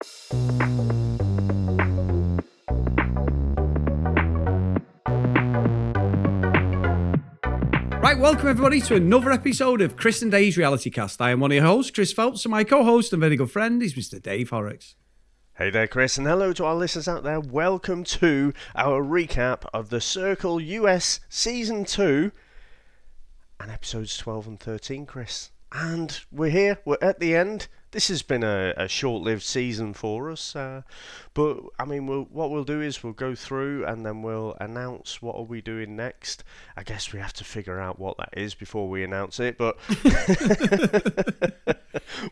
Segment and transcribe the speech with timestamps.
[0.00, 0.06] Right,
[8.16, 11.20] welcome everybody to another episode of Chris and Dave's Reality Cast.
[11.20, 13.82] I am one of your hosts, Chris Phelps, and my co-host and very good friend
[13.82, 14.22] is Mr.
[14.22, 14.94] Dave Horrocks.
[15.54, 17.40] Hey there, Chris, and hello to our listeners out there.
[17.40, 22.30] Welcome to our recap of the Circle US Season 2
[23.58, 25.50] and episodes 12 and 13, Chris.
[25.72, 27.66] And we're here, we're at the end.
[27.90, 30.82] This has been a, a short lived season for us, uh,
[31.32, 35.22] but I mean, we'll, what we'll do is we'll go through and then we'll announce
[35.22, 36.44] what are we doing next.
[36.76, 39.78] I guess we have to figure out what that is before we announce it, but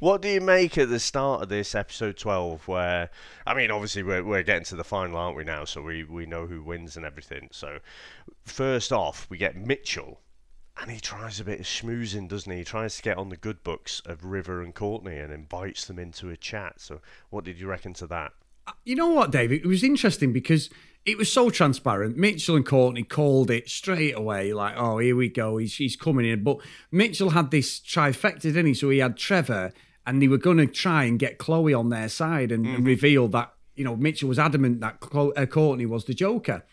[0.01, 3.11] what do you make at the start of this episode 12 where
[3.47, 5.65] i mean obviously we're, we're getting to the final aren't we now?
[5.65, 7.49] So we, we know who wins and everything.
[7.51, 7.79] So
[8.45, 10.21] first off we get mitchell
[10.81, 13.37] and he tries a bit of schmoozing doesn't he he tries to get on the
[13.37, 17.59] good books of river and courtney and invites them into a chat so what did
[17.59, 18.33] you reckon to that
[18.85, 19.53] You know what, Dave?
[19.53, 20.71] It was interesting because
[21.05, 22.17] it was so transparent.
[22.17, 25.57] Mitchell and Courtney called it straight away, like, "Oh, here we go.
[25.59, 26.59] He's he's coming in." But
[26.91, 28.75] Mitchell had this trifecta, didn't he?
[28.75, 29.73] So he had Trevor,
[30.05, 33.29] and they were going to try and get Chloe on their side and, and reveal
[33.29, 36.65] that you know Mitchell was adamant that Chlo- uh, Courtney was the Joker.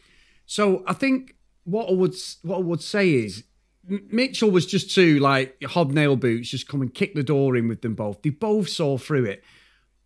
[0.47, 3.43] So I think what I would what I would say is
[3.87, 7.81] Mitchell was just too like hobnail boots, just come and kick the door in with
[7.81, 8.21] them both.
[8.21, 9.43] They both saw through it.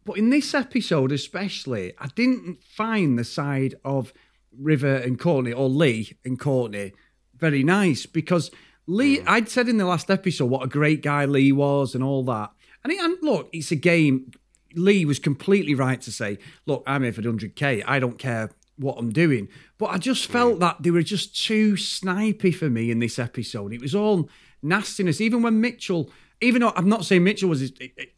[0.03, 4.13] But in this episode, especially, I didn't find the side of
[4.57, 6.93] River and Courtney or Lee and Courtney
[7.35, 8.49] very nice because
[8.87, 9.27] Lee, mm.
[9.27, 12.51] I'd said in the last episode what a great guy Lee was and all that.
[12.83, 14.31] And, it, and look, it's a game.
[14.75, 17.83] Lee was completely right to say, look, I'm here for the 100K.
[17.85, 19.49] I don't care what I'm doing.
[19.77, 20.59] But I just felt mm.
[20.61, 23.73] that they were just too snipey for me in this episode.
[23.73, 24.29] It was all
[24.61, 25.21] nastiness.
[25.21, 26.09] Even when Mitchell,
[26.41, 27.71] even though I'm not saying Mitchell was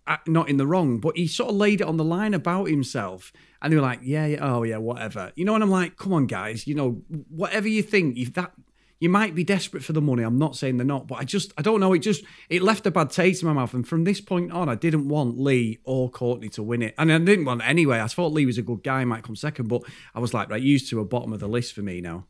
[0.08, 2.66] uh, not in the wrong, but he sort of laid it on the line about
[2.66, 3.32] himself.
[3.62, 5.32] And they were like, yeah, yeah, oh, yeah, whatever.
[5.36, 8.52] You know, and I'm like, come on, guys, you know, whatever you think, if that.
[9.00, 10.24] You might be desperate for the money.
[10.24, 11.94] I'm not saying they're not, but I just, I don't know.
[11.94, 13.74] It just, it left a bad taste in my mouth.
[13.74, 16.96] And from this point on, I didn't want Lee or Courtney to win it.
[16.98, 18.02] And I didn't want anyway.
[18.02, 20.62] I thought Lee was a good guy, might come second, but I was like, right,
[20.62, 22.26] used to a bottom of the list for me now.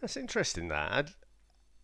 [0.00, 0.68] That's interesting.
[0.68, 1.10] That I'd,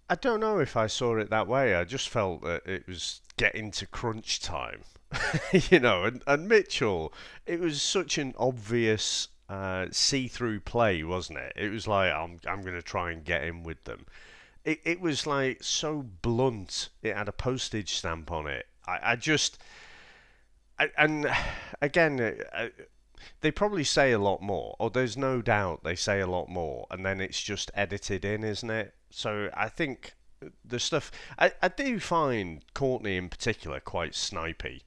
[0.08, 1.74] I don't know if I saw it that way.
[1.74, 4.82] I just felt that it was getting to crunch time,
[5.52, 6.04] you know.
[6.04, 7.12] And, and Mitchell,
[7.46, 11.52] it was such an obvious uh, see-through play, wasn't it?
[11.56, 14.06] It was like I'm I'm going to try and get in with them.
[14.64, 16.88] It it was like so blunt.
[17.02, 18.66] It had a postage stamp on it.
[18.86, 19.58] I, I just
[20.78, 21.30] I, and
[21.80, 22.36] again.
[22.52, 22.68] Uh,
[23.40, 26.86] they probably say a lot more, or there's no doubt they say a lot more,
[26.90, 28.94] and then it's just edited in, isn't it?
[29.08, 30.14] So I think
[30.64, 34.82] the stuff I, I do find Courtney in particular quite snipey.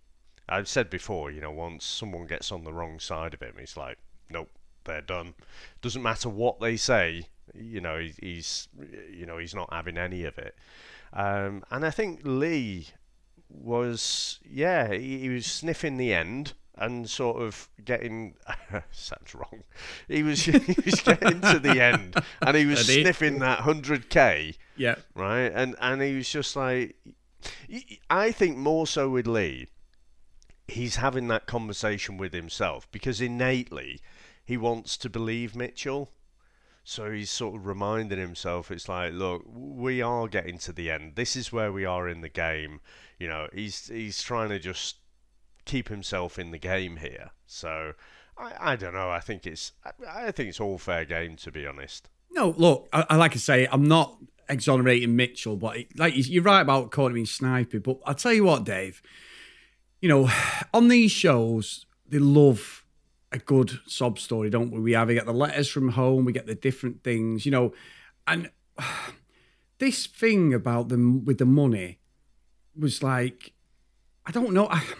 [0.49, 3.75] I've said before, you know, once someone gets on the wrong side of him, he's
[3.75, 3.97] like,
[4.29, 4.49] nope,
[4.83, 5.33] they're done.
[5.81, 8.67] Doesn't matter what they say, you know, he's,
[9.11, 10.55] you know, he's not having any of it.
[11.13, 12.87] Um, and I think Lee
[13.49, 18.35] was, yeah, he, he was sniffing the end and sort of getting
[18.91, 19.63] sounds wrong.
[20.07, 23.01] He was he was getting to the end and he was Ready?
[23.03, 24.95] sniffing that hundred k, Yeah.
[25.15, 25.51] right?
[25.53, 26.95] And and he was just like,
[28.09, 29.67] I think more so with Lee,
[30.67, 34.01] he's having that conversation with himself because innately
[34.47, 36.09] he wants to believe Mitchell.
[36.85, 41.17] So he's sort of reminding himself, it's like, look, we are getting to the end.
[41.17, 42.79] This is where we are in the game.
[43.19, 44.95] You know, he's he's trying to just
[45.65, 47.31] keep himself in the game here.
[47.45, 47.91] So
[48.37, 49.09] I, I don't know.
[49.09, 52.07] I think it's I, I think it's all fair game to be honest.
[52.31, 56.23] No, look, I, I like I say, I'm not exonerating Mitchell, but it, like you-
[56.23, 57.83] you're right about calling being snipey.
[57.83, 59.01] But I'll tell you what, Dave,
[59.99, 60.29] you know,
[60.73, 62.85] on these shows, they love
[63.31, 64.79] a good sob story, don't we?
[64.79, 67.73] We either get the letters from home, we get the different things, you know,
[68.25, 68.51] and
[69.79, 71.99] this thing about them with the money
[72.77, 73.53] was like,
[74.25, 74.67] I don't know.
[74.69, 74.83] I,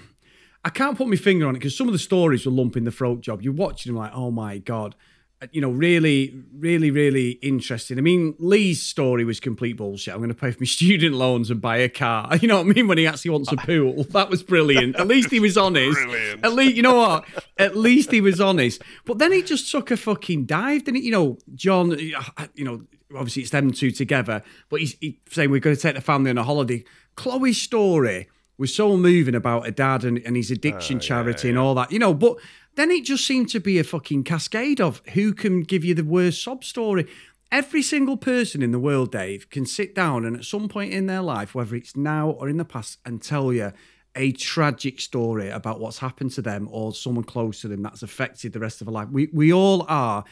[0.65, 2.91] I can't put my finger on it because some of the stories were lumping the
[2.91, 3.41] throat job.
[3.41, 4.95] You're watching them like, oh my god,
[5.39, 7.99] Uh, you know, really, really, really interesting.
[7.99, 10.11] I mean, Lee's story was complete bullshit.
[10.11, 12.35] I'm going to pay for my student loans and buy a car.
[12.41, 12.87] You know what I mean?
[12.87, 14.95] When he actually wants a pool, that was brilliant.
[14.95, 15.99] At least he was honest.
[15.99, 16.45] Brilliant.
[16.45, 17.25] At least, you know what?
[17.57, 18.81] At least he was honest.
[19.05, 21.05] But then he just took a fucking dive, didn't he?
[21.05, 21.93] You know, John.
[21.93, 22.83] Uh, uh, you know,
[23.15, 26.31] obviously it's them two together, but he's, he's saying we're going to take the family
[26.31, 26.83] on a holiday.
[27.15, 31.59] Chloe's story was so moving about her dad and, and his addiction oh, charity and
[31.59, 32.37] all that, you know, but
[32.77, 36.03] then it just seemed to be a fucking cascade of who can give you the
[36.03, 37.07] worst sob story.
[37.51, 41.07] Every single person in the world, Dave, can sit down and at some point in
[41.07, 43.73] their life, whether it's now or in the past, and tell you
[44.15, 48.53] a tragic story about what's happened to them or someone close to them that's affected
[48.53, 49.09] the rest of their life.
[49.09, 50.23] We we all are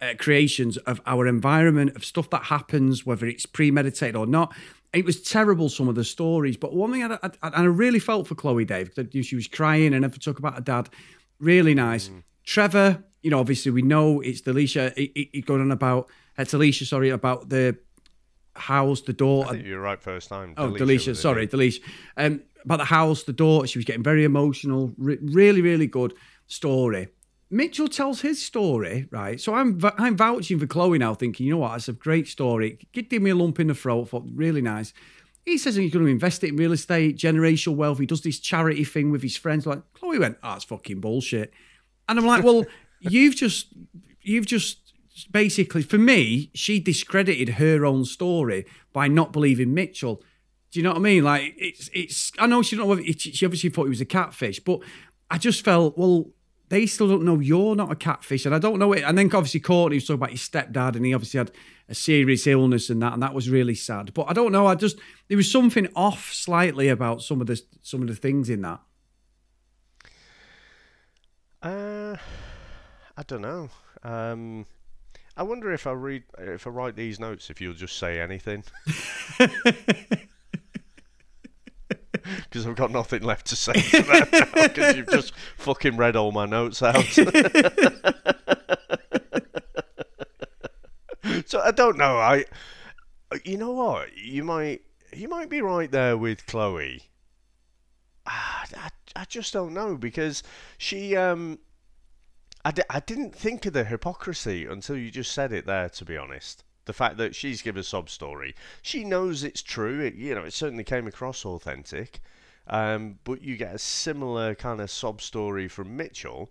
[0.00, 4.52] uh, creations of our environment, of stuff that happens, whether it's premeditated or not.
[4.92, 6.56] It was terrible, some of the stories.
[6.56, 9.92] But one thing I, I, I really felt for Chloe, Dave, that she was crying
[9.92, 10.88] and never talk about her dad.
[11.44, 12.08] Really nice.
[12.08, 12.22] Mm.
[12.44, 14.96] Trevor, you know, obviously we know it's Delisha.
[14.96, 16.08] He, he, going on about,
[16.38, 17.76] it's Alicia, sorry, about the
[18.54, 19.12] house, the
[19.52, 20.54] think you're right first time.
[20.56, 21.80] Oh, Delisha, sorry, Delisha.
[22.16, 23.66] Um, about the house, the door.
[23.66, 24.94] She was getting very emotional.
[24.96, 26.14] Re- really, really good
[26.46, 27.08] story.
[27.50, 29.40] Mitchell tells his story, right?
[29.40, 32.78] So I'm I'm vouching for Chloe now, thinking, you know what, that's a great story.
[32.92, 34.92] Give me a lump in the throat, thought really nice.
[35.44, 37.98] He says he's going to invest it in real estate, generational wealth.
[37.98, 39.66] He does this charity thing with his friends.
[39.66, 41.52] Like Chloe went, oh, it's fucking bullshit.
[42.08, 42.64] And I'm like, well,
[43.00, 43.68] you've just
[44.22, 44.78] you've just
[45.30, 50.22] basically for me, she discredited her own story by not believing Mitchell.
[50.70, 51.24] Do you know what I mean?
[51.24, 52.32] Like it's it's.
[52.38, 53.12] I know she don't know.
[53.16, 54.80] She obviously thought he was a catfish, but
[55.30, 56.30] I just felt well
[56.68, 58.46] they still don't know you're not a catfish.
[58.46, 59.04] And I don't know it.
[59.04, 61.50] And then obviously Courtney was talking about his stepdad and he obviously had
[61.88, 64.14] a serious illness and that, and that was really sad.
[64.14, 64.66] But I don't know.
[64.66, 68.48] I just there was something off slightly about some of the some of the things
[68.48, 68.80] in that.
[71.62, 72.16] Uh,
[73.16, 73.70] I don't know.
[74.02, 74.66] Um,
[75.36, 78.64] I wonder if I read if I write these notes, if you'll just say anything.
[82.50, 84.20] because I've got nothing left to say to now
[84.66, 87.04] because you've just fucking read all my notes out.
[91.46, 92.16] so I don't know.
[92.16, 92.44] I,
[93.44, 94.16] you know what?
[94.16, 94.82] You might
[95.12, 97.02] you might be right there with Chloe.
[98.26, 100.42] Ah, I, I just don't know because
[100.78, 101.58] she um.
[102.66, 106.04] I d- I didn't think of the hypocrisy until you just said it there, to
[106.06, 108.54] be honest the fact that she's given a sob story.
[108.82, 110.00] She knows it's true.
[110.00, 112.20] It, you know, it certainly came across authentic.
[112.66, 116.50] Um, but you get a similar kind of sob story from Mitchell,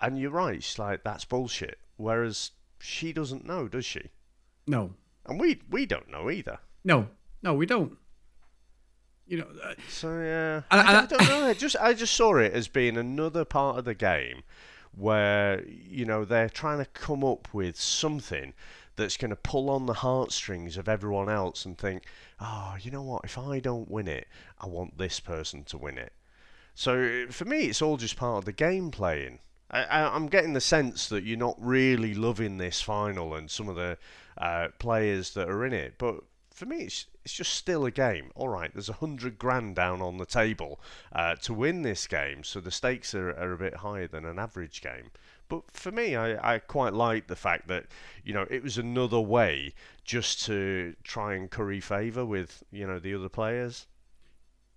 [0.00, 0.62] and you're right.
[0.62, 1.78] She's like, that's bullshit.
[1.96, 4.10] Whereas she doesn't know, does she?
[4.66, 4.94] No.
[5.26, 6.58] And we we don't know either.
[6.84, 7.08] No,
[7.42, 7.96] no, we don't.
[9.26, 9.46] You know.
[9.62, 11.46] Uh, so yeah, I, I, I, don't know.
[11.46, 14.42] I just I just saw it as being another part of the game
[14.96, 18.52] where you know they're trying to come up with something
[18.96, 22.04] that's going to pull on the heartstrings of everyone else and think,
[22.40, 23.24] oh, you know what?
[23.24, 24.28] If I don't win it,
[24.60, 26.12] I want this person to win it.
[26.74, 29.38] So for me, it's all just part of the game playing.
[29.70, 33.76] I, am getting the sense that you're not really loving this final and some of
[33.76, 33.98] the
[34.38, 35.94] uh, players that are in it.
[35.98, 38.30] But for me, it's, it's just still a game.
[38.36, 40.80] All right, there's a hundred grand down on the table
[41.12, 44.38] uh, to win this game, so the stakes are, are a bit higher than an
[44.38, 45.10] average game.
[45.48, 47.86] But for me, I, I quite like the fact that,
[48.24, 49.74] you know, it was another way
[50.04, 53.86] just to try and curry favour with, you know, the other players.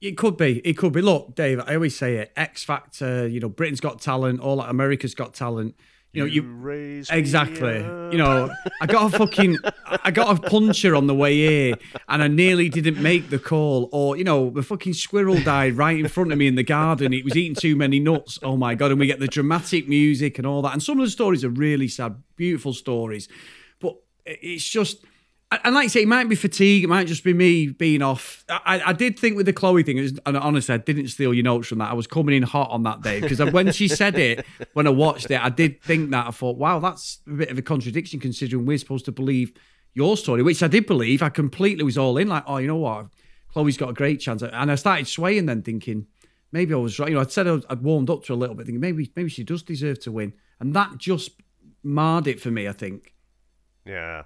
[0.02, 0.60] It could be.
[0.60, 1.02] It could be.
[1.02, 4.70] Look, Dave, I always say it X Factor, you know, Britain's got talent, all like
[4.70, 5.76] America's got talent
[6.14, 7.78] you know, you, you exactly.
[7.78, 8.50] You know,
[8.82, 11.76] I got a fucking, I got a puncher on the way here,
[12.08, 13.90] and I nearly didn't make the call.
[13.92, 17.14] Or you know, the fucking squirrel died right in front of me in the garden.
[17.14, 18.40] It was eating too many nuts.
[18.42, 18.92] Oh my god!
[18.92, 20.74] And we get the dramatic music and all that.
[20.74, 23.28] And some of the stories are really sad, beautiful stories,
[23.80, 23.96] but
[24.26, 25.06] it's just
[25.52, 26.84] and like I say, it might be fatigue.
[26.84, 28.44] It might just be me being off.
[28.50, 31.68] I, I did think with the Chloe thing, and honestly, I didn't steal your notes
[31.70, 31.90] from that.
[31.90, 34.90] I was coming in hot on that day because when she said it, when I
[34.90, 36.28] watched it, I did think that.
[36.28, 39.54] I thought, wow, that's a bit of a contradiction considering we're supposed to believe
[39.94, 41.24] your story, which I did believe.
[41.24, 43.08] I completely was all in, like, oh, you know what?
[43.54, 44.42] Chloe's got a great chance.
[44.42, 46.08] And I started swaying then, thinking,
[46.52, 47.10] maybe I was right.
[47.10, 49.44] You know, I'd said I'd warmed up to a little bit, thinking maybe maybe she
[49.44, 50.34] does deserve to win.
[50.60, 51.42] And that just
[51.84, 53.16] marred it for me, I think.
[53.86, 54.24] Yeah.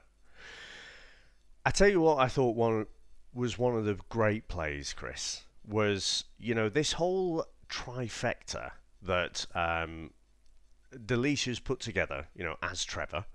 [1.65, 2.87] I tell you what, I thought one
[3.33, 10.11] was one of the great plays, Chris, was you know this whole trifecta that um,
[11.05, 13.25] Delicia's put together, you know, as Trevor.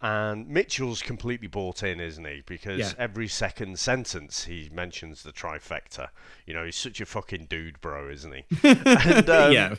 [0.00, 2.42] And Mitchell's completely bought in, isn't he?
[2.44, 2.92] Because yeah.
[2.98, 6.08] every second sentence he mentions the trifecta.
[6.46, 8.44] You know, he's such a fucking dude, bro, isn't he?
[8.84, 9.74] and, um, yeah.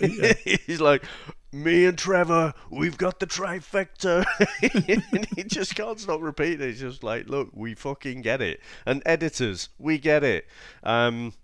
[0.66, 1.04] he's like,
[1.52, 4.24] me and Trevor, we've got the trifecta.
[5.12, 6.66] and he just can't stop repeating.
[6.66, 8.60] He's just like, look, we fucking get it.
[8.86, 10.46] And editors, we get it.
[10.82, 11.34] Um,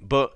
[0.00, 0.34] but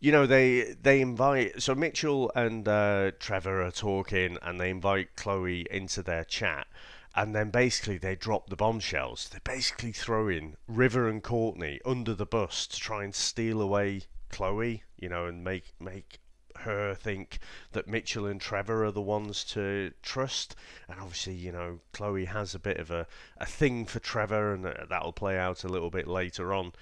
[0.00, 5.14] you know they they invite so Mitchell and uh, Trevor are talking and they invite
[5.16, 6.66] Chloe into their chat
[7.14, 9.28] and then basically they drop the bombshells.
[9.28, 14.84] They're basically throwing River and Courtney under the bus to try and steal away Chloe,
[14.96, 16.20] you know, and make make
[16.60, 17.38] her think
[17.72, 20.56] that Mitchell and Trevor are the ones to trust.
[20.88, 23.06] And obviously, you know, Chloe has a bit of a,
[23.38, 26.72] a thing for Trevor, and that'll play out a little bit later on.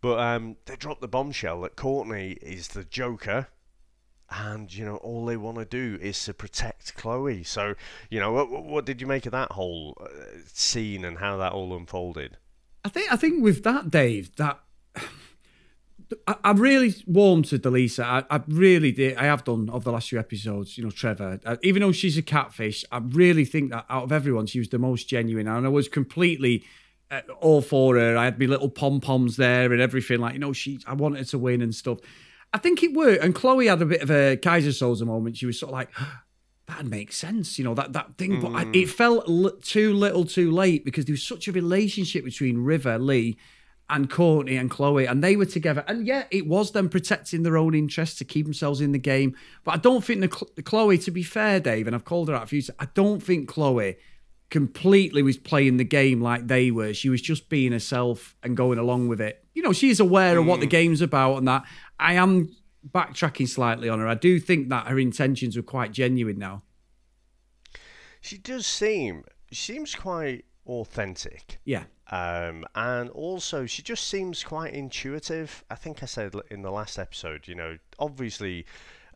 [0.00, 3.48] But um, they dropped the bombshell that Courtney is the Joker,
[4.30, 7.42] and you know all they want to do is to protect Chloe.
[7.44, 7.74] So
[8.08, 10.08] you know, what, what did you make of that whole uh,
[10.46, 12.38] scene and how that all unfolded?
[12.84, 14.60] I think I think with that, Dave, that
[16.26, 18.04] I, I really warmed to DeLeesa.
[18.04, 19.16] I, I, really did.
[19.16, 20.76] I have done over the last few episodes.
[20.76, 21.40] You know, Trevor.
[21.44, 24.68] Uh, even though she's a catfish, I really think that out of everyone, she was
[24.68, 26.64] the most genuine, and I was completely
[27.10, 28.16] uh, all for her.
[28.16, 30.20] I had my little pom poms there and everything.
[30.20, 30.80] Like you know, she.
[30.86, 31.98] I wanted to win and stuff.
[32.52, 33.22] I think it worked.
[33.22, 35.36] And Chloe had a bit of a Keyser Söze moment.
[35.36, 35.90] She was sort of like,
[36.66, 38.32] that makes sense, you know, that, that thing.
[38.32, 38.42] Mm.
[38.42, 42.24] But I, it felt l- too little too late because there was such a relationship
[42.24, 43.36] between River, Lee,
[43.90, 45.84] and Courtney and Chloe, and they were together.
[45.86, 49.36] And yeah, it was them protecting their own interests to keep themselves in the game.
[49.64, 52.34] But I don't think the, the Chloe, to be fair, Dave, and I've called her
[52.34, 53.96] out a few times, I don't think Chloe
[54.48, 56.94] completely was playing the game like they were.
[56.94, 59.44] She was just being herself and going along with it.
[59.54, 60.40] You know, she's aware mm.
[60.40, 60.70] of what the mm.
[60.70, 61.64] game's about and that.
[61.98, 62.54] I am
[62.88, 64.06] backtracking slightly on her.
[64.06, 66.62] I do think that her intentions were quite genuine now.
[68.20, 71.58] She does seem, she seems quite authentic.
[71.64, 71.84] Yeah.
[72.10, 75.64] Um, and also, she just seems quite intuitive.
[75.70, 78.66] I think I said in the last episode, you know, obviously,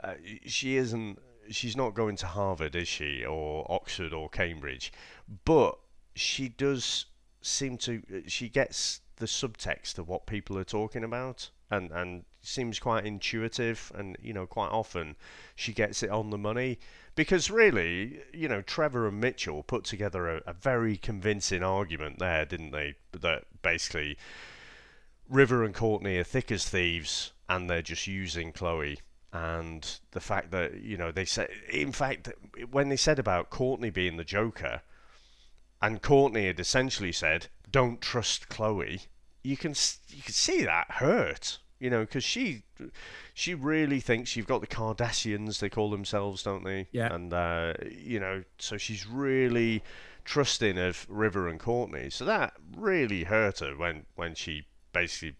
[0.02, 0.14] uh,
[0.46, 1.18] she isn't,
[1.50, 4.92] she's not going to Harvard, is she, or Oxford or Cambridge,
[5.44, 5.76] but
[6.14, 7.06] she does
[7.42, 11.50] seem to, she gets the subtext of what people are talking about.
[11.70, 15.16] And, and seems quite intuitive and you know quite often
[15.54, 16.78] she gets it on the money.
[17.14, 22.44] Because really you know Trevor and Mitchell put together a, a very convincing argument there
[22.44, 22.96] didn't they?
[23.12, 24.16] That basically
[25.28, 28.98] River and Courtney are thick as thieves and they're just using Chloe.
[29.32, 32.30] And the fact that you know they said in fact
[32.70, 34.82] when they said about Courtney being the joker
[35.82, 39.00] and Courtney had essentially said don't trust Chloe
[39.44, 39.74] you can
[40.08, 42.62] you can see that hurt you know, because she
[43.34, 46.88] she really thinks you've got the Kardashians, they call themselves, don't they?
[46.92, 47.14] Yeah.
[47.14, 49.82] And uh, you know, so she's really
[50.24, 52.08] trusting of River and Courtney.
[52.08, 54.64] So that really hurt her when when she
[54.94, 55.36] basically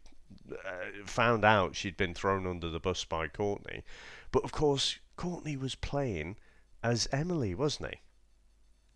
[0.52, 3.82] uh, found out she'd been thrown under the bus by Courtney.
[4.30, 6.36] But of course, Courtney was playing
[6.82, 8.00] as Emily, wasn't he?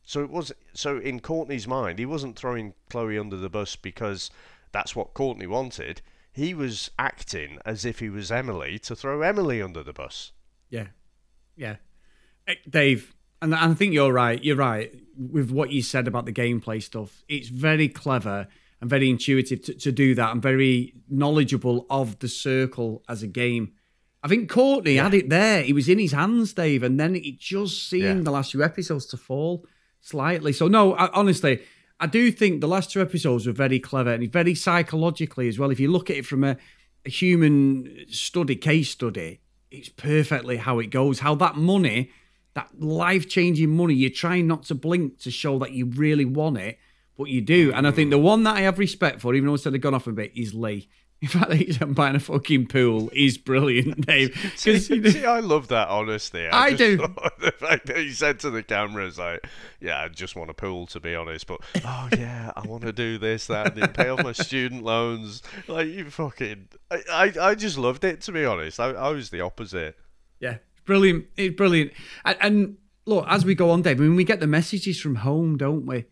[0.04, 4.30] So it was so in Courtney's mind, he wasn't throwing Chloe under the bus because
[4.70, 6.02] that's what Courtney wanted
[6.38, 10.32] he was acting as if he was Emily to throw Emily under the bus.
[10.70, 10.86] Yeah,
[11.56, 11.76] yeah,
[12.46, 14.42] eh, Dave, and I think you're right.
[14.42, 17.22] You're right with what you said about the gameplay stuff.
[17.28, 18.46] It's very clever
[18.80, 23.26] and very intuitive to, to do that, and very knowledgeable of the circle as a
[23.26, 23.72] game.
[24.22, 25.04] I think Courtney yeah.
[25.04, 25.62] had it there.
[25.62, 28.22] He was in his hands, Dave, and then it just seemed yeah.
[28.22, 29.64] the last few episodes to fall
[30.00, 30.52] slightly.
[30.52, 31.62] So no, I, honestly,
[32.00, 35.70] I do think the last two episodes were very clever and very psychologically as well.
[35.70, 36.56] If you look at it from a,
[37.04, 39.40] a human study, case study,
[39.70, 41.20] it's perfectly how it goes.
[41.20, 42.10] How that money,
[42.54, 46.58] that life changing money, you're trying not to blink to show that you really want
[46.58, 46.78] it,
[47.16, 47.72] but you do.
[47.74, 49.80] And I think the one that I have respect for, even though I said I've
[49.80, 50.88] gone off a bit, is Lee.
[51.22, 54.52] In fact, he's buying a fucking pool is brilliant, Dave.
[54.54, 56.46] see, see, I love that honesty.
[56.46, 56.98] I, I do.
[57.40, 59.46] The fact that he said to the cameras, like,
[59.80, 62.92] "Yeah, I just want a pool, to be honest." But oh yeah, I want to
[62.92, 65.42] do this, that, and pay off my student loans.
[65.66, 68.20] Like you fucking, I, I, I just loved it.
[68.22, 69.96] To be honest, I, I was the opposite.
[70.40, 71.26] Yeah, brilliant.
[71.36, 71.92] It's brilliant.
[72.24, 75.16] And, and look, as we go on, Dave, I mean, we get the messages from
[75.16, 76.04] home, don't we?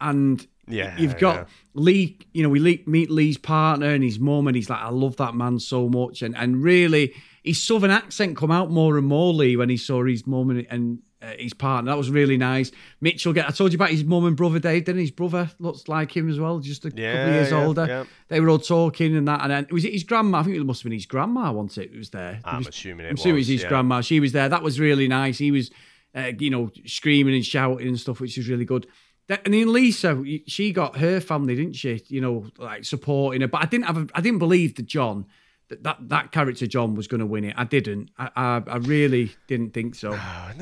[0.00, 1.44] And yeah, you've got yeah.
[1.74, 2.18] Lee.
[2.32, 5.34] You know, we meet Lee's partner and his mum, and he's like, "I love that
[5.34, 9.32] man so much." And and really, his southern accent come out more and more.
[9.32, 12.70] Lee when he saw his mum and, and uh, his partner, that was really nice.
[13.00, 14.84] Mitchell, get I told you about his mum and brother Dave.
[14.84, 17.64] Didn't his brother looks like him as well, just a yeah, couple of years yeah,
[17.64, 18.06] older.
[18.28, 20.38] They were all talking and that, and then was it his grandma?
[20.38, 21.50] I think it must have been his grandma.
[21.52, 22.40] Once it was there.
[22.44, 23.20] I'm was, assuming it I'm was.
[23.20, 24.00] Assuming it was his grandma.
[24.00, 24.48] She was there.
[24.48, 25.38] That was really nice.
[25.38, 25.70] He was.
[26.14, 28.86] Uh, you know, screaming and shouting and stuff, which was really good.
[29.28, 32.02] And then Lisa, she got her family, didn't she?
[32.08, 33.48] You know, like supporting her.
[33.48, 35.26] But I didn't have, a, I didn't believe that John,
[35.68, 37.54] that that, that character John was going to win it.
[37.56, 38.10] I didn't.
[38.18, 40.12] I, I, I really didn't think so.
[40.12, 40.52] Oh,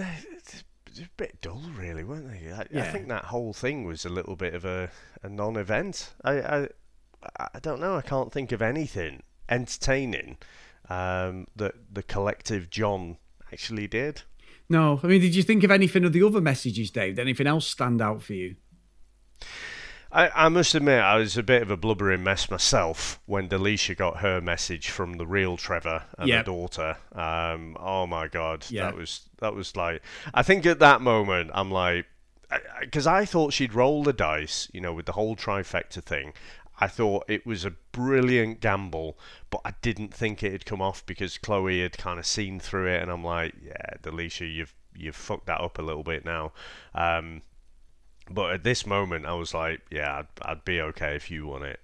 [0.98, 2.52] a bit dull, really, weren't they?
[2.52, 2.82] I, yeah.
[2.82, 4.90] I, think that whole thing was a little bit of a,
[5.22, 6.12] a non-event.
[6.24, 6.68] I, I,
[7.38, 7.96] I don't know.
[7.96, 10.38] I can't think of anything entertaining
[10.88, 13.18] um, that the collective John
[13.52, 14.22] actually did.
[14.68, 17.16] No, I mean, did you think of anything of the other messages, Dave?
[17.16, 18.56] Did anything else stand out for you?
[20.10, 23.96] I, I must admit, I was a bit of a blubbering mess myself when Delisha
[23.96, 26.44] got her message from the real Trevor and yep.
[26.44, 26.96] the daughter.
[27.12, 28.84] Um, oh my god, yep.
[28.84, 30.02] that was that was like.
[30.32, 32.06] I think at that moment, I'm like,
[32.80, 36.02] because I, I, I thought she'd roll the dice, you know, with the whole trifecta
[36.02, 36.32] thing.
[36.78, 39.18] I thought it was a brilliant gamble,
[39.50, 42.88] but I didn't think it had come off because Chloe had kind of seen through
[42.88, 46.52] it, and I'm like, yeah, Delisha, you've you've fucked that up a little bit now.
[46.94, 47.42] Um,
[48.30, 51.62] but at this moment, I was like, yeah, I'd, I'd be okay if you won
[51.62, 51.80] it.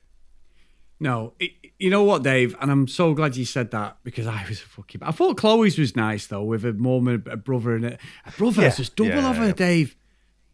[0.99, 4.45] No, it, you know what, Dave, and I'm so glad you said that because I
[4.49, 5.03] was fucking.
[5.03, 8.31] I thought Chloe's was nice though, with a mum and a brother and a, a
[8.33, 8.63] brother.
[8.63, 9.53] Yeah, just double yeah, of her, yeah.
[9.53, 9.97] Dave.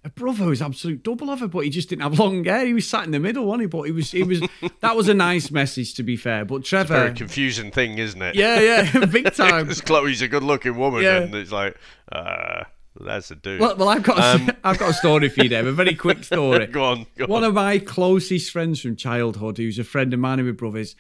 [0.05, 2.65] A brother was absolute double of her, but he just didn't have long hair.
[2.65, 3.67] He was sat in the middle, wasn't he?
[3.67, 4.41] But he was, he was.
[4.81, 6.45] that was a nice message, to be fair.
[6.45, 8.35] But Trevor, Very confusing thing, isn't it?
[8.37, 9.65] yeah, yeah, big time.
[9.65, 11.19] Because Chloe's a good-looking woman, Yeah.
[11.23, 11.77] and it's like,
[12.13, 12.63] uh,
[13.01, 13.61] that's a dude.
[13.61, 15.67] Well, well, I've got, a, I've got a story for you, Dave.
[15.67, 16.67] A very quick story.
[16.67, 17.49] go on, go One on.
[17.49, 20.95] of my closest friends from childhood, who's a friend of mine and my brothers,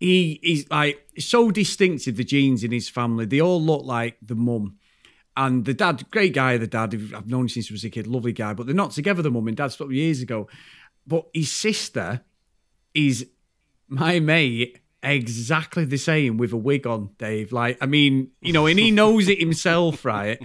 [0.00, 2.16] he is like so distinctive.
[2.16, 4.78] The genes in his family, they all look like the mum.
[5.36, 8.06] And the dad, great guy, the dad, I've known him since he was a kid,
[8.06, 10.48] lovely guy, but they're not together, the mum and dad stopped years ago.
[11.06, 12.22] But his sister
[12.94, 13.28] is
[13.88, 17.52] my mate, exactly the same with a wig on, Dave.
[17.52, 20.42] Like, I mean, you know, and he knows it himself, right?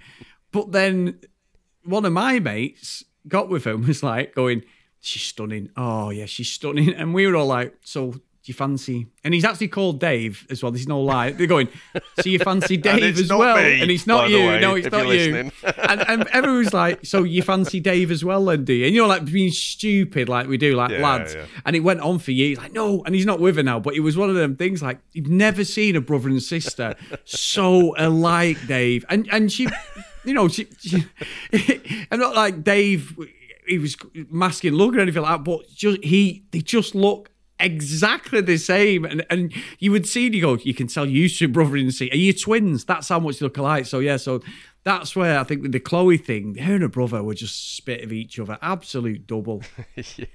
[0.52, 1.20] But then
[1.86, 4.64] one of my mates got with him was like going,
[5.04, 5.72] She's stunning.
[5.76, 6.94] Oh yeah, she's stunning.
[6.94, 9.06] And we were all like, So do you fancy?
[9.24, 10.72] And he's actually called Dave as well.
[10.72, 11.32] This is no lie.
[11.32, 11.68] They're going,
[12.20, 13.56] So you fancy Dave as well?
[13.58, 14.38] me, and it's not you.
[14.48, 15.52] way, no, it's not you.
[15.64, 18.88] and, and everyone's like, So you fancy Dave as well, then do you?
[18.88, 21.36] And you're like being stupid like we do, like Yeah, lads.
[21.36, 21.46] yeah.
[21.66, 22.58] And it went on for years.
[22.58, 23.80] Like, no, and he's not with her now.
[23.80, 26.96] But it was one of them things like you've never seen a brother and sister
[27.26, 29.06] so alike, Dave.
[29.10, 29.68] And and she,
[30.26, 31.06] you know, she, she
[32.10, 33.16] and not like Dave.
[33.68, 33.96] He was
[34.32, 37.30] masking look or anything like that, but just he they just look
[37.62, 39.06] exactly the same.
[39.06, 41.94] And and you would see, and you go, you can tell you two brother and
[41.94, 42.14] sister.
[42.14, 42.86] Are you twins?
[42.86, 43.86] That's how much they look alike.
[43.86, 44.42] So yeah, so
[44.84, 48.04] that's where I think with the Chloe thing, her and her brother were just spit
[48.04, 49.62] of each other, absolute double.
[49.96, 50.26] yeah.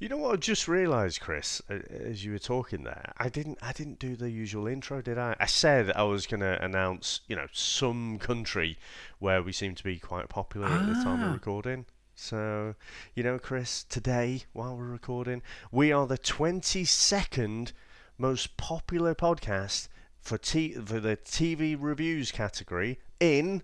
[0.00, 3.72] You know what I just realised, Chris, as you were talking there, I didn't I
[3.72, 5.34] didn't do the usual intro, did I?
[5.40, 8.76] I said I was going to announce, you know, some country
[9.18, 11.28] where we seem to be quite popular at the time Ah.
[11.28, 11.86] of recording.
[12.18, 12.74] So,
[13.14, 17.72] you know, Chris, today while we're recording, we are the 22nd
[18.16, 19.88] most popular podcast
[20.22, 23.62] for t- for the TV reviews category in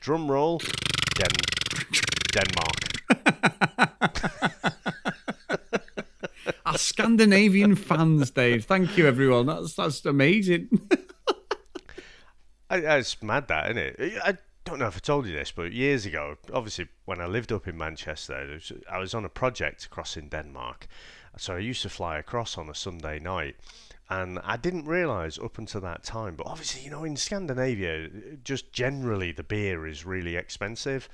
[0.00, 0.60] drum roll
[1.16, 1.26] Den-
[2.30, 2.76] Denmark.
[6.64, 8.66] Our Scandinavian fans, Dave.
[8.66, 9.46] Thank you, everyone.
[9.46, 10.68] That's that's amazing.
[12.70, 14.20] I, it's mad that, isn't it?
[14.24, 17.52] I don't know if I told you this, but years ago, obviously when I lived
[17.52, 18.58] up in Manchester,
[18.90, 20.88] I was on a project across in Denmark.
[21.38, 23.56] So I used to fly across on a Sunday night.
[24.10, 28.08] And I didn't realise up until that time, but obviously, you know, in Scandinavia,
[28.42, 31.08] just generally the beer is really expensive.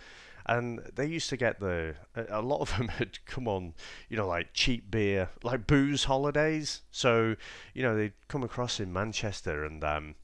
[0.46, 3.74] And they used to get the, a a lot of them had come on,
[4.08, 6.82] you know, like cheap beer, like booze holidays.
[6.90, 7.36] So,
[7.74, 10.14] you know, they'd come across in Manchester and, um,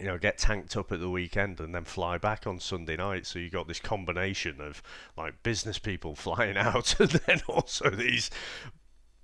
[0.00, 3.26] you know, get tanked up at the weekend and then fly back on Sunday night.
[3.26, 4.82] So you got this combination of
[5.16, 8.30] like business people flying out and then also these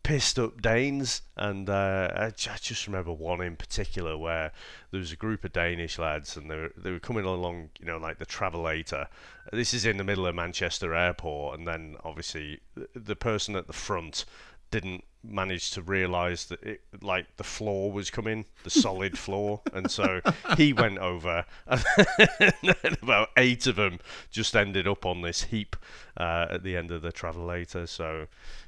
[0.03, 1.23] pissed up Danes.
[1.37, 4.53] And uh, I, just remember one in particular where
[4.93, 7.87] there was a group of Danish lads and they were, they were coming along, you
[7.87, 9.09] know, like the travelator.
[9.53, 12.61] This is in the middle of Manchester Airport, and then obviously
[12.95, 14.25] the person at the front
[14.71, 19.91] didn't manage to realise that it like the floor was coming, the solid floor, and
[19.91, 20.21] so
[20.57, 23.99] he went over, and about eight of them
[24.31, 25.77] just ended up on this heap
[26.17, 27.89] uh, at the end of the travelator.
[27.89, 28.27] So,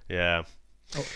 [0.09, 0.45] yeah.
[0.97, 1.07] Oh,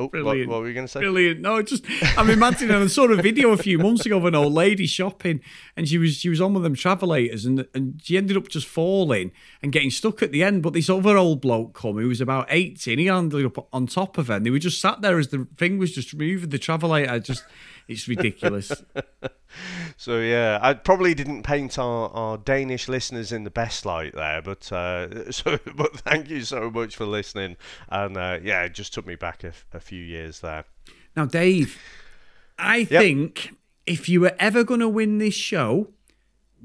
[0.00, 0.48] Oh, what, Brilliant.
[0.48, 1.00] what were you going to say?
[1.00, 1.40] Brilliant.
[1.40, 1.84] No, just
[2.16, 2.76] I'm imagining.
[2.76, 5.40] I saw a video a few months ago of an old lady shopping,
[5.76, 8.46] and she was she was on one of them travelators, and and she ended up
[8.46, 10.62] just falling and getting stuck at the end.
[10.62, 13.88] But this other old bloke come who was about eighty, and he ended up on
[13.88, 16.50] top of her, and they were just sat there as the thing was just moving
[16.50, 17.20] the travelator.
[17.20, 17.44] Just
[17.88, 18.72] it's ridiculous.
[19.96, 24.40] So yeah, I probably didn't paint our, our Danish listeners in the best light there,
[24.40, 27.56] but uh, so but thank you so much for listening,
[27.88, 30.64] and uh, yeah, it just took me back a, a few years there.
[31.16, 31.80] Now, Dave,
[32.58, 33.54] I think
[33.86, 35.88] if you were ever going to win this show,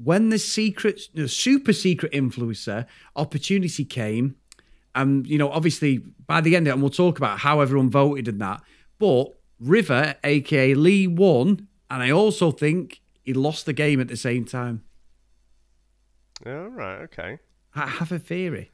[0.02, 4.36] when the secret, the super secret influencer opportunity came,
[4.94, 7.90] and you know, obviously by the end of it, and we'll talk about how everyone
[7.90, 8.62] voted and that,
[8.98, 9.34] but
[9.64, 14.44] River, aka Lee, won, and I also think he lost the game at the same
[14.44, 14.82] time.
[16.46, 17.38] All right, okay,
[17.74, 18.70] I have a theory.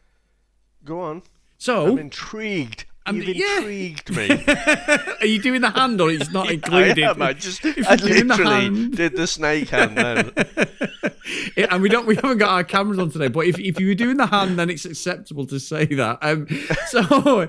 [0.85, 1.23] go on.
[1.59, 2.87] So I'm intrigued.
[3.11, 3.59] You've yeah.
[3.59, 4.29] intrigued me.
[5.21, 6.99] Are you doing the hand or it's not I included?
[7.01, 7.21] am.
[7.23, 8.97] I just, I the literally hand.
[8.97, 10.31] did the snake hand then.
[11.71, 13.95] And we don't we haven't got our cameras on today but if, if you were
[13.95, 16.47] doing the hand then it's acceptable to say that um
[16.89, 17.49] so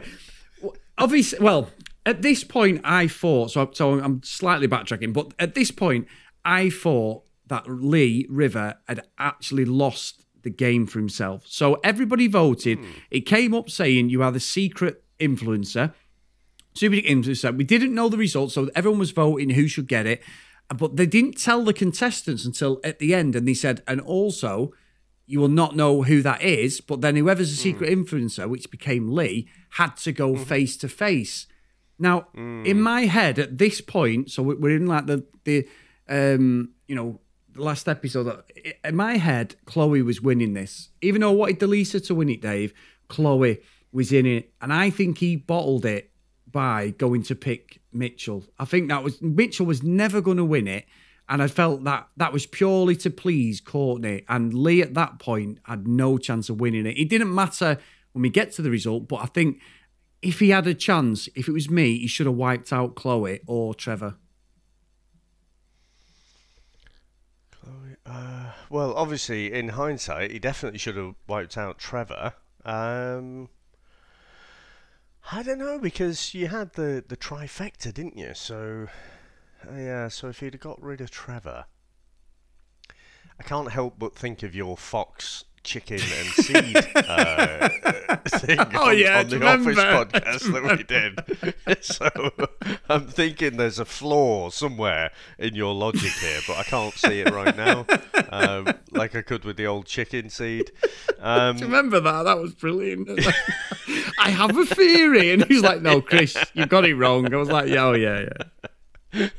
[0.97, 1.69] obviously well
[2.05, 6.07] at this point i thought so, so i'm slightly backtracking but at this point
[6.43, 12.79] i thought that lee river had actually lost the game for himself so everybody voted
[12.79, 12.85] hmm.
[13.11, 15.93] it came up saying you are the secret influencer
[16.73, 17.55] Super influencer.
[17.55, 20.21] We didn't know the results, so everyone was voting who should get it.
[20.73, 24.71] But they didn't tell the contestants until at the end, and they said, and also,
[25.25, 26.79] you will not know who that is.
[26.79, 27.61] But then whoever's a hmm.
[27.61, 30.43] secret influencer, which became Lee, had to go mm-hmm.
[30.43, 31.45] face to face.
[32.01, 35.67] Now, in my head at this point, so we- we're in like the the
[36.09, 37.19] um, you know
[37.53, 38.43] the last episode.
[38.83, 42.41] In my head, Chloe was winning this, even though I wanted DeLeesa to win it.
[42.41, 42.73] Dave,
[43.07, 43.59] Chloe
[43.91, 46.11] was in it, and I think he bottled it
[46.51, 48.45] by going to pick Mitchell.
[48.59, 50.85] I think that was Mitchell was never going to win it,
[51.29, 54.23] and I felt that that was purely to please Courtney.
[54.27, 56.97] And Lee at that point had no chance of winning it.
[56.97, 57.77] It didn't matter
[58.13, 59.59] when we get to the result, but I think
[60.21, 63.41] if he had a chance, if it was me, he should have wiped out Chloe
[63.47, 64.15] or Trevor.
[68.05, 72.33] Uh, well, obviously, in hindsight, he definitely should have wiped out Trevor.
[72.65, 73.49] Um,
[75.31, 78.33] I don't know because you had the the trifecta, didn't you?
[78.33, 78.87] So,
[79.71, 80.07] yeah.
[80.07, 81.65] So if he'd have got rid of Trevor,
[83.39, 87.69] I can't help but think of your fox chicken and seed uh,
[88.27, 91.83] thing Oh, on, yeah, on the you office podcast that we did.
[91.83, 92.09] so
[92.89, 97.31] I'm thinking there's a flaw somewhere in your logic here, but I can't see it
[97.31, 97.85] right now,
[98.29, 100.71] um, like I could with the old chicken seed.
[101.19, 102.23] Um, Remember that?
[102.23, 103.09] That was brilliant.
[104.19, 107.49] I have a theory, and he's like, "No, Chris, you got it wrong." I was
[107.49, 108.60] like, "Yeah, oh yeah, yeah."
[109.13, 109.29] you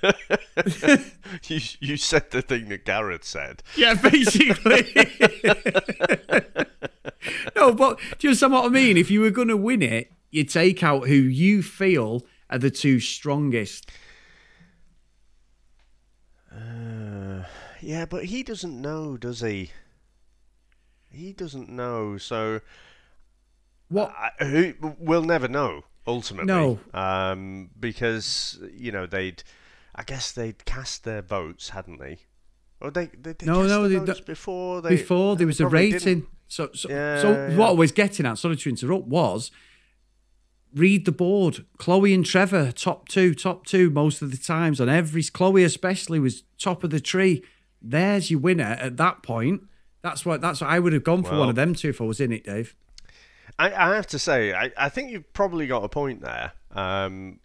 [1.81, 3.63] you said the thing that Garrett said.
[3.77, 4.85] Yeah, basically.
[7.57, 8.97] no, but do you understand what I mean?
[8.97, 12.71] If you were going to win it, you take out who you feel are the
[12.71, 13.91] two strongest.
[16.51, 17.45] Uh,
[17.81, 19.71] yeah, but he doesn't know, does he?
[21.11, 22.61] He doesn't know, so
[23.89, 24.15] What?
[24.17, 26.47] I, who, we'll never know ultimately.
[26.47, 26.81] No.
[26.95, 29.43] um, because you know they'd,
[29.95, 32.19] I guess they'd cast their votes, hadn't they?
[32.81, 35.67] Or they, they, they No, cast no, the they before they Before there was a
[35.67, 35.99] rating.
[35.99, 36.27] didn't.
[36.49, 37.57] So, so, Yeah, so yeah.
[37.57, 39.51] what I was getting at, sorry to interrupt, was
[40.75, 41.65] read the board.
[41.79, 45.23] Chloe and Trevor, top two, top two most of the times on every.
[45.23, 47.43] Chloe especially was top of the tree.
[47.81, 49.63] There's your winner at that point.
[50.03, 50.41] That's what.
[50.41, 52.33] That's what I would have gone for one of them two if I was in
[52.33, 52.75] it, Dave.
[53.59, 56.53] I, I have to say, I, I think you've probably got a point there.
[56.71, 57.39] Um,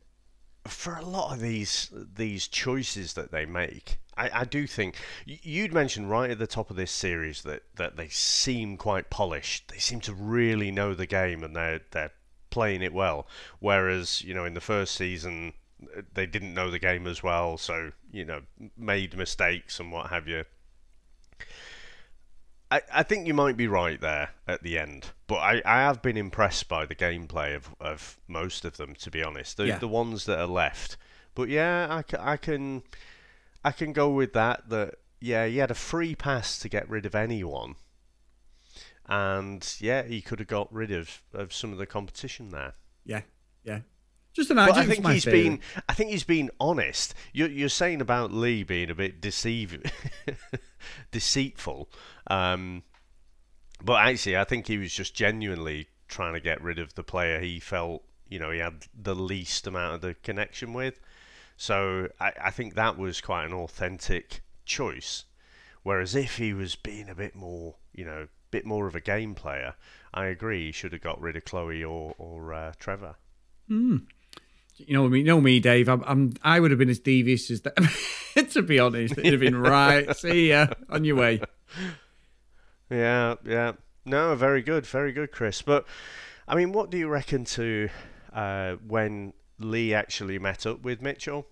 [0.67, 5.73] for a lot of these these choices that they make, I, I do think you'd
[5.73, 9.69] mentioned right at the top of this series that, that they seem quite polished.
[9.69, 12.11] They seem to really know the game and they're they're
[12.49, 13.27] playing it well.
[13.59, 15.53] Whereas you know in the first season
[15.95, 18.41] uh, they didn't know the game as well, so you know
[18.77, 20.43] made mistakes and what have you.
[22.69, 26.01] I, I think you might be right there at the end, but I, I have
[26.01, 29.57] been impressed by the gameplay of, of most of them, to be honest.
[29.57, 29.77] The, Yeah.
[29.77, 30.97] the ones that are left.
[31.33, 32.83] But yeah, I, ca- I can
[33.63, 34.69] I can go with that.
[34.69, 37.75] That yeah, he had a free pass to get rid of anyone,
[39.05, 42.73] and yeah, he could have got rid of, of some of the competition there.
[43.05, 43.21] Yeah,
[43.63, 43.79] yeah.
[44.37, 44.59] Just an.
[44.59, 47.15] I think he's been I think he's been honest.
[47.33, 49.81] You're, you're saying about Lee being a bit deceive,
[51.11, 51.89] deceitful,
[52.27, 52.83] um,
[53.83, 57.39] but actually I think he was just genuinely trying to get rid of the player
[57.39, 60.99] he felt you know he had the least amount of the connection with.
[61.55, 65.25] So I, I think that was quite an authentic choice.
[65.81, 69.33] Whereas if he was being a bit more, you know, bit more of a game
[69.33, 69.73] player,
[70.13, 73.15] I agree he should have got rid of Chloe or or uh, Trevor.
[74.77, 75.89] You know me, you know me, Dave.
[75.89, 77.75] I'm, I'm I would have been as devious as that.
[78.51, 80.15] to be honest, it'd have been right.
[80.15, 81.41] See ya on your way.
[82.89, 83.73] Yeah, yeah.
[84.05, 85.61] No, very good, very good, Chris.
[85.61, 85.85] But
[86.47, 87.89] I mean, what do you reckon to
[88.33, 91.47] uh, when Lee actually met up with Mitchell?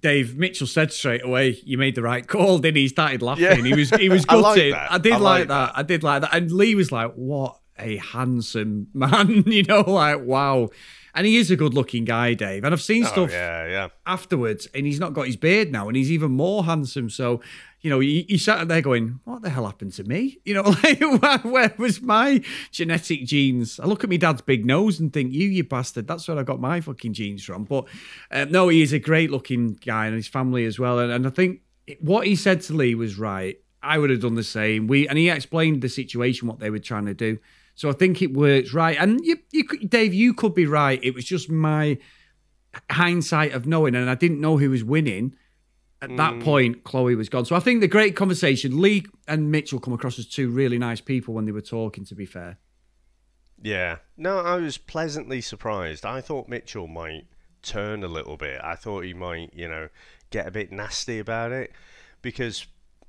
[0.00, 2.88] Dave Mitchell said straight away, "You made the right call." Did he?
[2.88, 3.44] Started laughing.
[3.44, 3.54] Yeah.
[3.54, 4.72] He was he was I like gutted.
[4.74, 4.92] that.
[4.92, 5.72] I, did I like, like that.
[5.76, 6.34] I did like that.
[6.34, 10.70] And Lee was like, "What a handsome man!" you know, like wow.
[11.14, 12.62] And he is a good looking guy, Dave.
[12.62, 13.88] And I've seen Oh, stuff yeah, yeah.
[14.06, 17.10] afterwards, and he's not got his beard now, and he's even more handsome.
[17.10, 17.40] So,
[17.80, 20.38] you know, he, he sat there going, "What the hell happened to me?
[20.44, 24.64] You know, like where, where was my genetic genes?" I look at my dad's big
[24.64, 26.06] nose and think, "You, you bastard!
[26.06, 27.86] That's where I got my fucking genes from." But
[28.30, 31.00] uh, no, he is a great looking guy, and his family as well.
[31.00, 31.62] And, and I think
[32.00, 33.58] what he said to Lee was right.
[33.82, 34.86] I would have done the same.
[34.86, 37.38] We and he explained the situation, what they were trying to do.
[37.78, 38.96] So I think it works right.
[38.98, 40.98] And you, you, could- Dave, you could be right.
[41.00, 41.96] It was just my
[42.90, 45.36] hindsight of knowing, and I didn't know who was winning.
[46.02, 46.42] At that mm.
[46.42, 47.44] point, Chloe was gone.
[47.44, 51.00] So I think the great conversation, Lee and Mitchell come across as two really nice
[51.00, 52.58] people when they were talking, to be fair.
[53.62, 53.98] Yeah.
[54.16, 56.04] No, I was pleasantly surprised.
[56.04, 57.26] I thought Mitchell might
[57.62, 58.60] turn a little bit.
[58.60, 59.88] I thought he might, you know,
[60.30, 61.70] get a bit nasty about it
[62.22, 62.66] because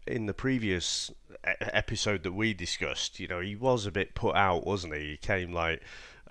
[0.10, 1.12] in the previous
[1.44, 5.12] episode that we discussed, you know, he was a bit put out, wasn't he?
[5.12, 5.82] He came like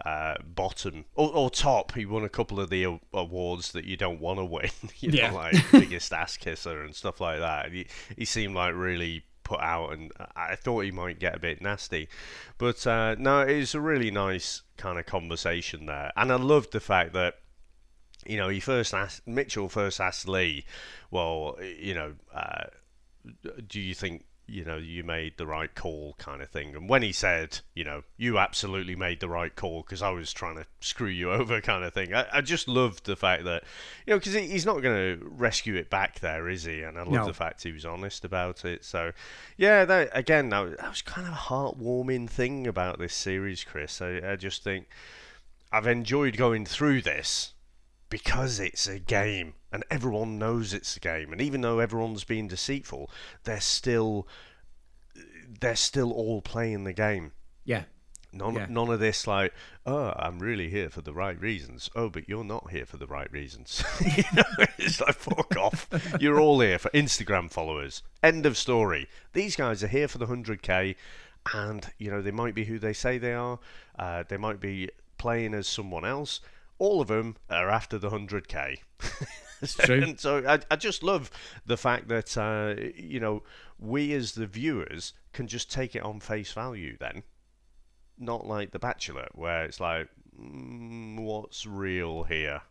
[0.04, 1.92] uh, bottom or, or top.
[1.94, 5.18] He won a couple of the awards that you don't want to win, you know,
[5.18, 5.32] Yeah.
[5.32, 7.72] like biggest ass kisser and stuff like that.
[7.72, 7.86] He,
[8.16, 11.62] he seemed like really put out, and I I thought he might get a bit
[11.62, 12.08] nasty,
[12.58, 16.72] but uh, no, it was a really nice kind of conversation there, and I loved
[16.72, 17.36] the fact that
[18.26, 20.64] you know he first asked Mitchell first asked Lee,
[21.10, 22.64] well, you know, uh,
[23.66, 26.74] do you think you know you made the right call kind of thing?
[26.74, 30.32] And when he said you know you absolutely made the right call because i was
[30.32, 33.64] trying to screw you over kind of thing i, I just loved the fact that
[34.06, 36.80] you know because he's not going to rescue it back there is he?
[36.82, 37.26] And i love No.
[37.26, 38.84] the fact he was honest about it.
[38.86, 39.12] So
[39.58, 43.64] yeah that again that was, that was kind of a heartwarming thing about this series
[43.64, 44.00] chris.
[44.00, 44.86] I, I just think
[45.70, 47.52] i've enjoyed going through this
[48.10, 52.48] because it's a game and everyone knows it's a game and even though everyone's being
[52.48, 53.10] deceitful
[53.44, 54.26] they're still
[55.60, 57.32] they're still all playing the game.
[57.64, 57.84] Yeah.
[58.32, 58.66] none, Yeah.
[58.68, 59.52] none of this like
[59.86, 61.90] oh i'm really here for the right reasons.
[61.96, 63.82] Oh but you're not here for the right reasons.
[64.16, 65.88] You know it's like fuck off.
[66.20, 68.02] You're all here for instagram followers.
[68.22, 69.08] End of story.
[69.32, 70.96] These guys are here for the 100k
[71.54, 73.58] and you know they might be who they say they are.
[73.98, 76.40] Uh, they might be playing as someone else
[76.78, 78.78] all of them are after the 100k
[79.60, 80.02] That's true.
[80.02, 81.30] and so I, I just love
[81.66, 83.42] the fact that uh, you know
[83.78, 87.22] we as the viewers can just take it on face value then
[88.18, 90.08] not like the bachelor where it's like
[90.40, 92.62] mm, what's real here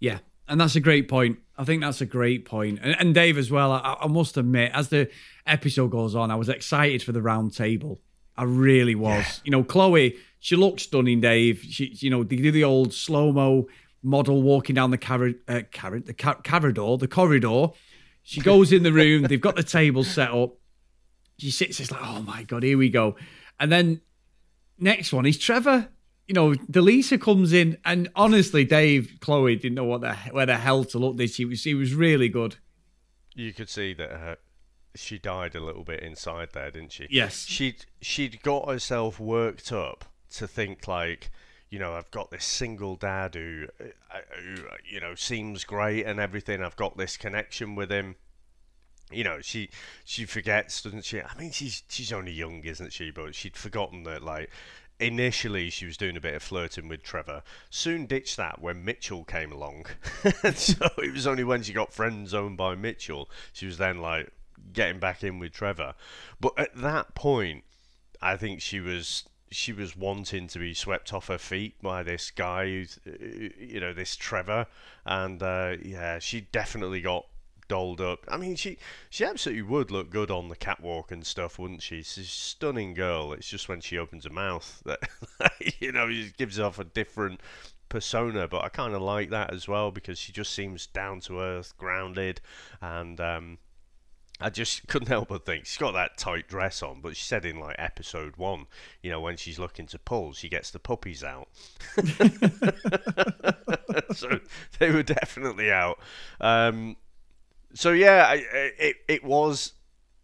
[0.00, 1.38] Yeah, and that's a great point.
[1.56, 2.80] I think that's a great point.
[2.82, 3.70] And, and Dave as well.
[3.72, 5.08] I, I must admit, as the
[5.46, 8.00] episode goes on, I was excited for the round table.
[8.36, 9.40] I really was.
[9.44, 11.20] You know, Chloe, she looks stunning.
[11.20, 13.68] Dave, she, you know, they do the old slow mo
[14.02, 17.68] model walking down the carrot, uh, the ca- corridor, the corridor.
[18.22, 19.22] She goes in the room.
[19.24, 20.54] They've got the table set up.
[21.38, 21.78] She sits.
[21.80, 23.16] It's like, oh my god, here we go.
[23.58, 24.00] And then
[24.78, 25.88] next one is Trevor.
[26.26, 30.56] You know, DeLeesa comes in, and honestly, Dave, Chloe didn't know what the where the
[30.58, 31.16] hell to look.
[31.16, 32.56] This she was, she was really good.
[33.34, 34.34] you could see that uh,
[34.94, 37.46] she died a little bit inside there didn't she Yes.
[37.46, 41.30] she'd she'd got herself worked up to think like
[41.70, 46.20] you know I've got this single dad who, uh, who you know seems great and
[46.20, 46.62] everything.
[46.62, 48.16] I've got this connection with him.
[49.10, 49.70] You know she
[50.04, 51.20] she forgets doesn't she?
[51.20, 53.10] I mean she's she's only young isn't she?
[53.10, 54.50] But she'd forgotten that like
[54.98, 57.42] initially she was doing a bit of flirting with Trevor.
[57.70, 59.86] Soon ditched that when Mitchell came along.
[60.54, 64.30] So it was only when she got friend zoned by Mitchell she was then like
[64.72, 65.94] getting back in with Trevor.
[66.40, 67.64] But at that point
[68.20, 72.30] I think she was she was wanting to be swept off her feet by this
[72.30, 73.10] guy uh,
[73.58, 74.66] you know this Trevor.
[75.04, 77.26] And uh, yeah she definitely got
[77.68, 78.24] dolled up.
[78.28, 82.02] I mean she she absolutely would look good on the catwalk and stuff wouldn't she?
[82.02, 83.32] She's a stunning girl.
[83.32, 85.00] It's just when she opens her mouth that
[85.80, 87.40] you know she gives off a different
[87.88, 88.46] persona.
[88.46, 91.76] But I kind of like that as well because she just seems down to earth
[91.76, 92.40] grounded
[92.80, 93.58] and um
[94.40, 97.44] I just couldn't help but think she's got that tight dress on, but she said
[97.44, 98.66] in like episode one,
[99.02, 101.48] you know, when she's looking to pull, she gets the puppies out.
[104.14, 104.40] so
[104.78, 105.98] they were definitely out.
[106.40, 106.96] Um,
[107.74, 108.44] so yeah, I,
[108.78, 109.72] it it was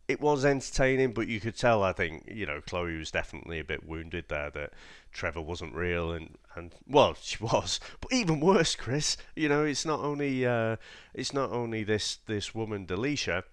[0.09, 3.65] it was entertaining, but you could tell I think you know Chloe was definitely a
[3.65, 4.73] bit wounded there that
[5.13, 9.17] Trevor wasn't real and and well she was, but even worse, Chris.
[9.35, 10.77] You know it's not only uh,
[11.15, 13.45] it's not only this this woman Delisha.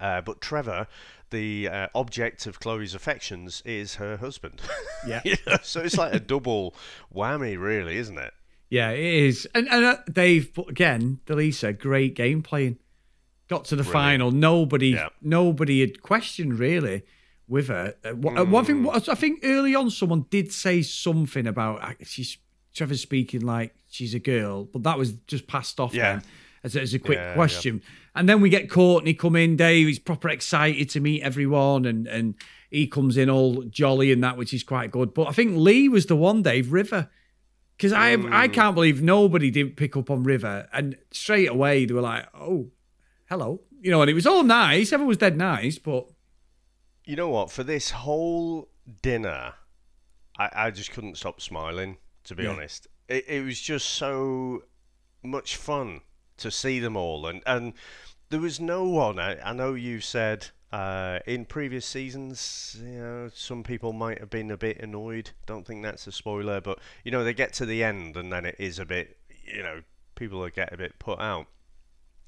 [0.00, 0.86] Uh, but Trevor,
[1.30, 4.60] the uh, object of Chloe's affections, is her husband.
[5.06, 5.20] Yeah.
[5.24, 6.74] You know, so it's like a double
[7.14, 8.32] whammy, really, isn't it?
[8.70, 9.48] Yeah, it is.
[9.54, 12.78] And, and uh, Dave, but again, DeLeesa, great game playing.
[13.48, 13.92] Got to the Brilliant.
[14.20, 14.30] final.
[14.30, 15.08] Nobody, Yeah.
[15.22, 17.02] nobody had questioned really
[17.46, 17.94] with her.
[18.04, 18.66] Uh, uh, One Mm.
[18.66, 22.36] thing, I think early on, someone did say something about uh, she's
[22.74, 26.16] Trevor's speaking like she's a girl, but that was just passed off Yeah.
[26.16, 26.22] then
[26.64, 27.34] as, a- as a quick Yeah, yeah.
[27.34, 27.82] question.
[28.14, 29.56] And then we get Courtney come in.
[29.56, 32.34] Dave, he's proper excited to meet everyone, and and
[32.70, 35.14] he comes in all jolly and that, which is quite good.
[35.14, 37.08] But I think Lee was the one, Dave River.
[37.76, 38.32] Because I Mm.
[38.32, 42.26] I can't believe nobody didn't pick up on River, and straight away they were like,
[42.34, 42.70] "Oh,
[43.30, 44.92] hello," you know, and it was all nice.
[44.92, 46.08] Everyone was dead nice, but
[47.04, 47.50] You know what?
[47.52, 48.68] For this whole
[49.00, 49.54] dinner,
[50.38, 51.98] I, I just couldn't stop smiling.
[52.24, 52.50] To be Yeah.
[52.50, 54.64] honest, it, it was just so
[55.22, 56.00] much fun
[56.38, 57.74] to see them all, and and
[58.30, 59.18] there was no one.
[59.18, 64.30] I, I know you said uh, in previous seasons, you know, some people might have
[64.30, 65.30] been a bit annoyed.
[65.46, 68.44] Don't think that's a spoiler, but you know, they get to the end, and then
[68.44, 69.82] it is a bit, you know,
[70.14, 71.46] people get a bit put out.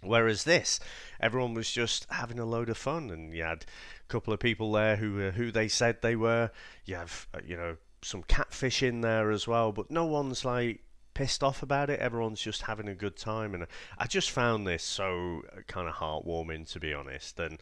[0.03, 0.81] Whereas this,
[1.21, 3.67] everyone was just having a load of fun, and you had
[4.03, 6.51] a couple of people there who were who they said they were.
[6.87, 10.83] You have, uh, you know, some catfish in there as well, but no one's like
[11.15, 12.01] pissed off about it.
[12.01, 13.67] Everyone's just having a good time, and
[13.99, 17.39] I just found this so kind of heartwarming, to be honest.
[17.39, 17.59] And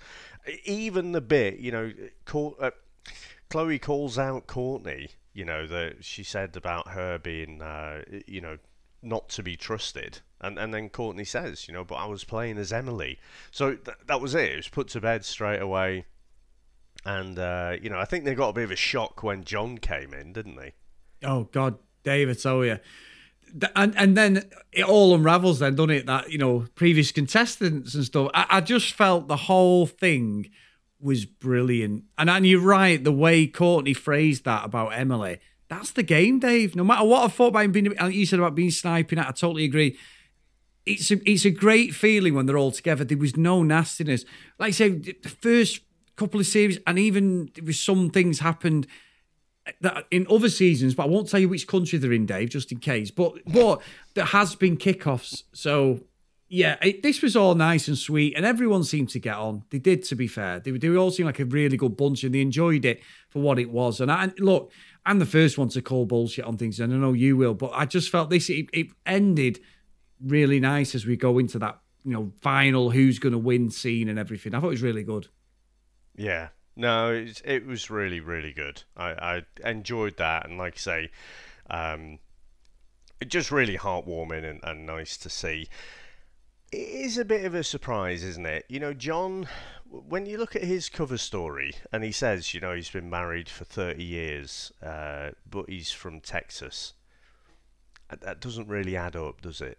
[0.64, 1.92] even the bit, you know,
[2.60, 2.70] uh,
[3.48, 5.10] Chloe calls out Courtney.
[5.32, 8.58] You know that she said about her being, uh, you know,
[9.02, 10.20] not to be trusted.
[10.40, 13.18] And and then Courtney says, you know, but I was playing as Emily.
[13.50, 14.52] So th- that was it.
[14.52, 16.06] It was put to bed straight away.
[17.04, 19.78] And uh, you know, I think they got a bit of a shock when John
[19.78, 20.74] came in, didn't they?
[21.24, 22.74] Oh God, David, you.
[22.74, 22.82] Th-
[23.74, 26.06] And and then it all unravels then, doesn't it?
[26.06, 28.30] That, you know, previous contestants and stuff.
[28.34, 30.50] I, I just felt the whole thing
[31.00, 32.04] was brilliant.
[32.16, 36.74] And and you're right, the way Courtney phrased that about Emily, that's the game, Dave.
[36.74, 39.28] No matter what I thought about him being like you said about being sniping at,
[39.28, 39.96] I totally agree.
[40.86, 43.04] It's a it's a great feeling when they're all together.
[43.04, 44.24] There was no nastiness.
[44.58, 45.80] Like I say, the first
[46.16, 48.86] couple of series, and even there was some things happened
[50.10, 52.78] in other seasons, but I won't tell you which country they're in, Dave, just in
[52.78, 53.10] case.
[53.10, 53.80] But but
[54.14, 56.00] there has been kickoffs, so
[56.48, 59.64] yeah, it, this was all nice and sweet, and everyone seemed to get on.
[59.70, 60.60] They did, to be fair.
[60.60, 63.58] They, they all seemed like a really good bunch, and they enjoyed it for what
[63.58, 64.00] it was.
[64.00, 64.72] And, I, and look,
[65.04, 67.72] I'm the first one to call bullshit on things, and I know you will, but
[67.74, 69.60] I just felt this it, it ended
[70.24, 74.08] really nice as we go into that you know final who's going to win scene
[74.08, 74.54] and everything.
[74.54, 75.28] I thought it was really good.
[76.16, 76.48] Yeah.
[76.78, 78.84] No, it, it was really, really good.
[78.96, 81.10] I, I enjoyed that, and like I say,
[81.68, 82.20] um,
[83.20, 85.66] it just really heartwarming and, and nice to see.
[86.70, 88.64] It is a bit of a surprise, isn't it?
[88.68, 89.48] You know, John,
[89.90, 93.48] when you look at his cover story, and he says, you know, he's been married
[93.48, 96.94] for 30 years, uh, but he's from Texas.
[98.08, 99.78] That- That doesn't really add up, does it?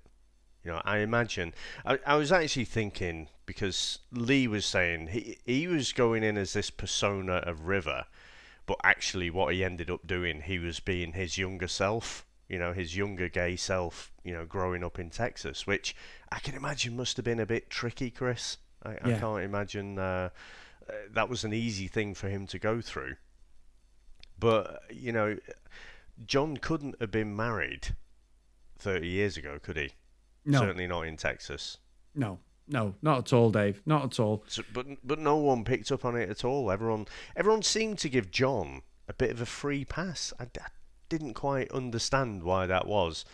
[0.70, 1.56] You know, I imagine.
[1.84, 6.54] I, I was actually thinking because Lee was saying he he was going in as
[6.54, 8.06] this persona of River,
[8.68, 12.24] but actually what he ended up doing, he was being his younger self.
[12.48, 14.12] You know, his younger gay self.
[14.24, 15.96] You know, growing up in Texas, which
[16.32, 18.58] I can imagine must have been a bit tricky, Chris.
[18.86, 20.30] I, I can't imagine uh,
[20.88, 23.16] uh, that was an easy thing for him to go through.
[24.40, 25.40] But you know,
[26.28, 27.96] John couldn't have been married
[28.78, 29.94] thirty years ago, could he?
[30.46, 31.78] No, Certainly not in Texas.
[32.16, 33.82] no, no, not at all, Dave.
[33.86, 34.44] Not at all.
[34.48, 36.72] So, but but no one picked up on it at all.
[36.72, 40.32] Everyone everyone seemed to give John a bit of a free pass.
[40.40, 40.68] I, I
[41.10, 43.26] didn't quite understand why that was.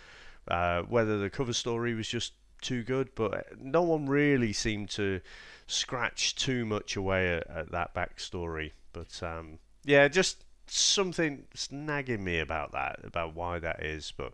[0.48, 5.20] Uh, whether the cover story was just too good, but no one really seemed to
[5.68, 8.72] scratch too much away at, at that backstory.
[8.94, 14.13] But um, yeah, just something snagging me about that, about why that is.
[14.15, 14.34] But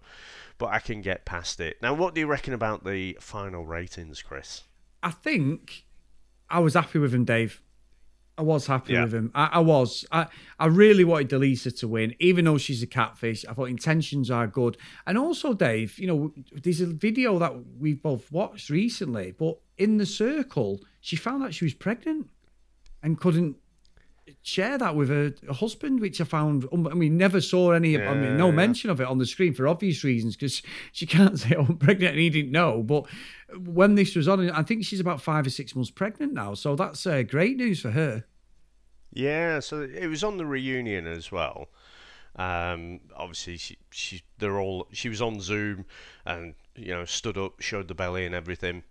[0.57, 1.77] but I can get past it.
[1.81, 4.63] Now, what do you reckon about the final ratings, Chris?
[5.03, 5.85] I think
[6.49, 7.61] I was happy with him, Dave.
[8.37, 9.03] I was happy Yeah.
[9.03, 9.31] with him.
[9.35, 10.05] I, I was.
[10.11, 13.45] I, I really wanted DeLeesa to win, even though she's a catfish.
[13.47, 14.77] I thought intentions are good.
[15.05, 19.97] And also, Dave, you know, there's a video that we both watched recently, but in
[19.97, 22.29] the circle, she found out she was pregnant
[23.03, 23.57] and couldn't
[24.41, 26.67] share that with her husband, which I found.
[26.71, 27.95] um, I mean, never saw any.
[28.01, 28.55] I mean, no Yeah.
[28.55, 31.77] mention of it on the screen for obvious reasons because she can't say, "Oh, I'm
[31.77, 32.83] pregnant," and he didn't know.
[32.83, 33.05] But
[33.57, 36.75] when this was on, I think she's about five or six months pregnant now, so
[36.75, 38.25] that's uh, great news for her.
[39.13, 41.67] Yeah, so it was on the reunion as well.
[42.37, 44.87] Um, obviously, she, she, they're all.
[44.93, 45.85] She was on Zoom,
[46.25, 48.83] and you know, stood up, showed the belly and everything.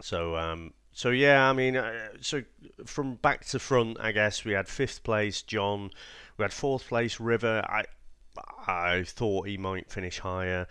[0.00, 2.42] So, um, so yeah, I mean, uh, so
[2.84, 5.90] from back to front, I guess we had fifth place John,
[6.36, 7.62] we had fourth place River.
[7.66, 7.84] I,
[8.66, 10.66] I thought he might finish higher.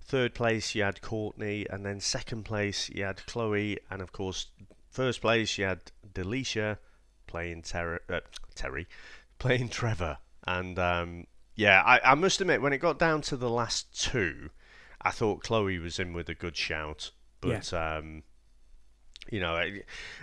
[0.00, 4.46] Third place you had Courtney, and then second place you had Chloe, and of course,
[4.88, 5.80] first place you had
[6.14, 6.78] DeLeesa
[7.26, 8.20] playing Ter- uh,
[8.54, 8.86] Terry,
[9.38, 13.50] playing Trevor, and um, Yeah, I, I must admit, when it got down to the
[13.50, 14.50] last two,
[15.02, 17.10] I thought Chloe was in with a good shout.
[17.40, 18.22] But, um,
[19.30, 19.62] you know,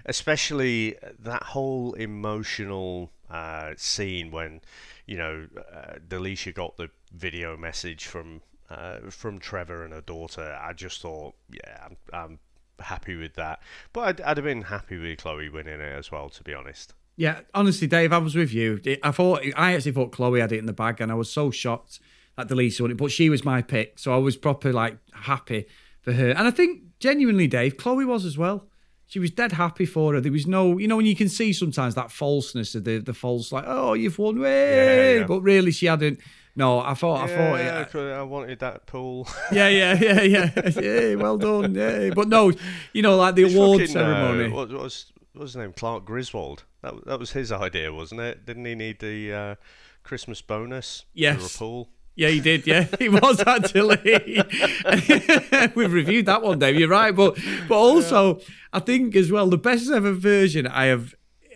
[0.05, 4.61] especially that whole emotional uh, scene when,
[5.05, 10.57] you know, uh, DeLeesa got the video message from uh, from Trevor and her daughter.
[10.61, 12.39] I just thought, yeah, I'm, I'm
[12.79, 13.61] happy with that.
[13.91, 16.93] But I'd, I'd have been happy with Chloe winning it as well, to be honest.
[17.15, 18.81] Yeah, honestly, Dave, I was with you.
[19.03, 21.51] I thought I actually thought Chloe had it in the bag, and I was so
[21.51, 21.99] shocked
[22.37, 22.97] that DeLeesa won it.
[22.97, 25.67] But she was my pick, so I was proper like happy
[26.01, 26.31] for her.
[26.31, 28.67] And I think genuinely, Dave, Chloe was as well.
[29.05, 30.21] She was dead happy for her.
[30.21, 33.13] There was no, you know, when you can see sometimes that falseness of the the
[33.13, 35.25] false, like, oh, you've won, way, yeah, yeah.
[35.25, 36.19] but really she hadn't.
[36.55, 39.27] No, I thought, yeah, I thought, it, I wanted that pool.
[39.51, 41.15] yeah, yeah, yeah, yeah, yeah.
[41.15, 42.11] Well done, yeah.
[42.11, 42.51] But no,
[42.93, 44.45] you know, like the it's award fucking, ceremony.
[44.45, 45.73] Uh, what, what was what was his name?
[45.73, 46.63] Clark Griswold.
[46.81, 48.45] That that was his idea, wasn't it?
[48.45, 49.55] Didn't he need the uh,
[50.03, 51.37] Christmas bonus yes.
[51.37, 51.89] for a pool?
[52.16, 52.68] Yeah, he did.
[52.68, 53.97] Yeah, he was actually.
[55.76, 56.80] We've reviewed that one, Dave.
[56.80, 57.38] You're right, but
[57.68, 58.45] but also yeah.
[58.74, 61.16] I think as well the best ever version I have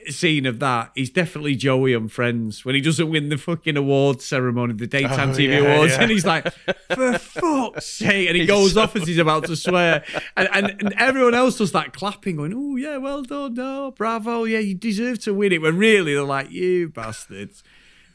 [0.10, 4.26] seen of that is definitely Joey on Friends when he doesn't win the fucking awards
[4.26, 6.02] ceremony, the daytime oh, TV yeah, awards, yeah.
[6.02, 6.52] and he's like,
[6.94, 8.82] "For fuck's sake!" and he he's goes so...
[8.82, 10.04] off as he's about to swear,
[10.36, 14.46] and, and, and everyone else does that clapping, going, "Oh yeah, well done, no, bravo,
[14.46, 17.64] yeah, you deserve to win it." When really they're like, "You bastards."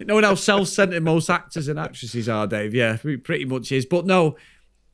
[0.07, 2.75] No one else self-centered most actors and actresses are, Dave.
[2.75, 3.87] Yeah, pretty much is.
[3.87, 4.37] But no,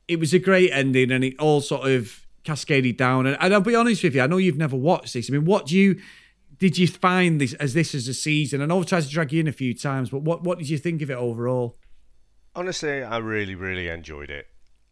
[0.07, 3.27] it was a great ending, and it all sort of cascaded down.
[3.27, 5.31] And, and I'll be honest with you, I know you've never watched this.
[5.31, 6.01] I mean, what do you?
[6.59, 8.61] did you find this as this as a season?
[8.61, 10.69] I know I've tried to drag you in a few times, but what what did
[10.69, 11.77] you think of it overall?
[12.55, 14.47] Honestly, I really really enjoyed it.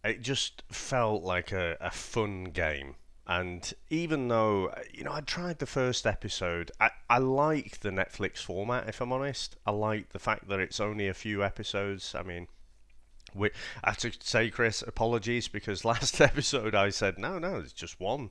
[0.04, 2.94] It just felt like a, a fun game.
[3.26, 8.38] And even though, you know, I tried the first episode, I, I like the Netflix
[8.38, 9.56] format, if I'm honest.
[9.66, 12.14] I like the fact that it's only a few episodes.
[12.14, 12.46] I mean,
[13.34, 13.50] we,
[13.82, 17.98] I have to say, Chris, apologies because last episode I said, no, no, it's just
[17.98, 18.30] one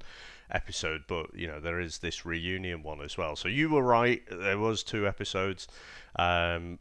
[0.52, 3.36] episode, but you know there is this reunion one as well.
[3.36, 4.22] So you were right.
[4.30, 5.68] There was two episodes,
[6.18, 6.80] um,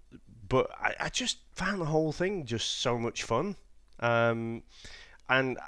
[0.48, 3.56] but I, I, just found the whole thing just so much fun,
[4.00, 4.62] um,
[5.28, 5.58] and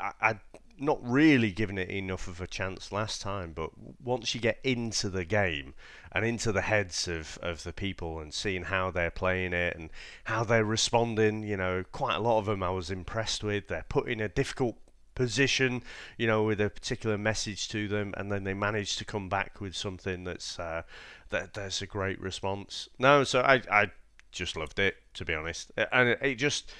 [0.00, 0.40] I, I, would
[0.80, 3.52] not really given it enough of a chance last time.
[3.52, 3.70] But
[4.02, 5.74] once you get into the game
[6.12, 9.90] and into the heads of, of the people and seeing how they're playing it and
[10.24, 13.68] how they're responding, you know, quite a lot of them I was impressed with.
[13.68, 14.76] They're put in a difficult
[15.14, 15.82] position,
[16.16, 19.60] you know, with a particular message to them, and then they manage to come back
[19.60, 20.82] with something that's uh,
[21.30, 22.88] that that's a great response.
[22.98, 23.90] No, so I I
[24.30, 26.72] just loved it to be honest, and it, it just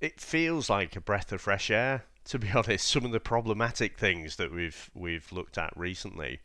[0.00, 2.04] it feels like a breath of fresh air.
[2.28, 6.40] To be honest, some of the problematic things that we've we've looked at recently.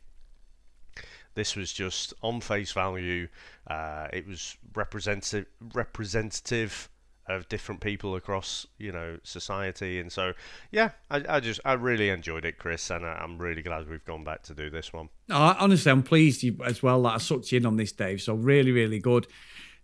[1.34, 3.26] This was just on face value.
[3.66, 6.88] Uh, it was representative, representative
[7.26, 9.98] of different people across you know society.
[9.98, 10.32] And so
[10.70, 14.04] yeah I, I just I really enjoyed it Chris and I, am really glad we've
[14.04, 15.08] gone back to do this one.
[15.30, 18.20] Honestly I'm pleased you, as well that I sucked you in on this Dave.
[18.20, 19.26] So really really good.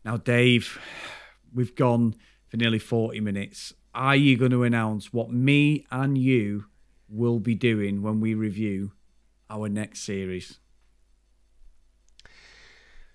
[0.04, 0.78] Now Dave
[1.54, 2.14] we've gone
[2.48, 6.66] for nearly 40 minutes are you going to announce what me and you
[7.08, 8.92] will be doing when we review
[9.48, 10.58] our next series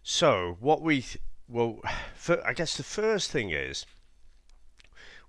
[0.04, 1.06] so what we
[1.48, 1.80] well
[2.16, 3.86] for, I guess the first thing is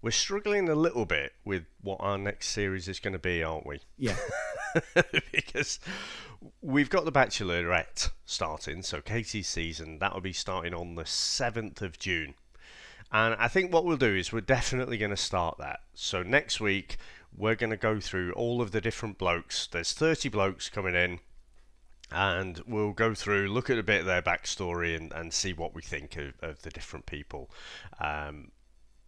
[0.02, 3.66] we're struggling a little bit with what our next series is going to be, aren't
[3.66, 3.80] we?
[3.96, 4.16] Yeah.
[5.32, 5.80] because
[6.60, 11.98] we've got The Bachelorette starting, so Katie's season, that'll be starting on the 7th of
[11.98, 12.34] June.
[13.12, 15.80] And I think what we'll do is we're definitely going to start that.
[15.94, 16.96] So next week,
[17.36, 19.66] we're going to go through all of the different blokes.
[19.66, 21.20] There's 30 blokes coming in
[22.10, 25.74] and we'll go through, look at a bit of their backstory, and, and see what
[25.74, 27.50] we think of, of the different people.
[28.00, 28.52] Um,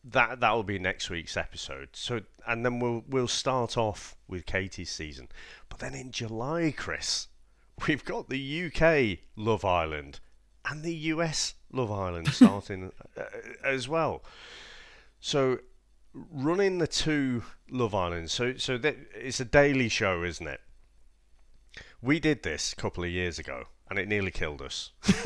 [0.05, 1.91] that that will be next week's episode.
[1.93, 5.29] So and then we'll we'll start off with Katie's season.
[5.69, 7.29] But then in July, Chris,
[7.87, 10.21] we've got the UK Love Island
[10.65, 13.23] and the US Love Island starting uh,
[13.65, 14.23] as well.
[15.21, 15.59] So
[16.15, 18.33] running the two Love Islands.
[18.33, 20.61] So so that, it's a daily show, isn't it?
[22.01, 24.93] We did this a couple of years ago and it nearly killed us.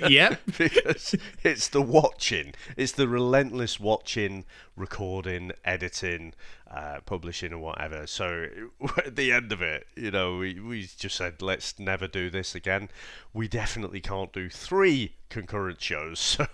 [0.08, 0.40] yep.
[0.58, 4.44] because it's the watching, it's the relentless watching,
[4.74, 6.34] recording, editing,
[6.68, 8.06] uh, publishing, and whatever.
[8.06, 8.48] So
[8.98, 12.54] at the end of it, you know, we, we just said, let's never do this
[12.54, 12.88] again.
[13.32, 16.36] We definitely can't do three concurrent shows.
[16.36, 16.46] So,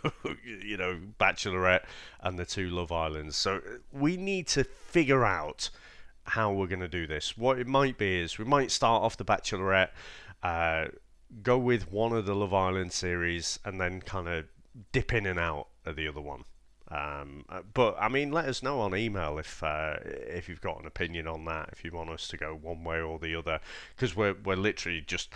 [0.44, 1.84] you know, Bachelorette
[2.20, 3.36] and the two Love Islands.
[3.36, 5.70] So we need to figure out
[6.24, 7.36] how we're going to do this.
[7.36, 9.90] What it might be is we might start off the Bachelorette
[10.42, 10.86] uh,
[11.42, 14.46] go with one of the Love Island series and then kind of
[14.90, 16.44] dip in and out of the other one.
[16.88, 20.80] Um, uh, but I mean, let us know on email if uh, if you've got
[20.80, 21.70] an opinion on that.
[21.72, 23.60] If you want us to go one way or the other,
[23.96, 25.30] because we're we're literally just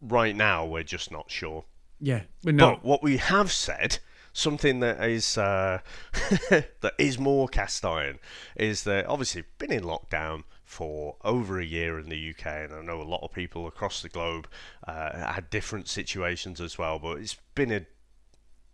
[0.00, 1.64] right now we're just not sure.
[1.98, 2.72] Yeah, but no.
[2.72, 3.98] But what we have said,
[4.32, 5.80] something that is uh,
[6.50, 8.18] that is more cast iron,
[8.56, 12.80] is that obviously been in lockdown for over a year in the UK, and I
[12.82, 14.48] know a lot of people across the globe
[14.86, 16.98] uh, had different situations as well.
[16.98, 17.86] But it's been a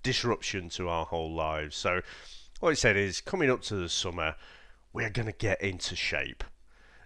[0.02, 1.76] disruption to our whole lives.
[1.76, 2.00] So,
[2.61, 4.36] what I said is coming up to the summer,
[4.92, 6.44] we're going to get into shape.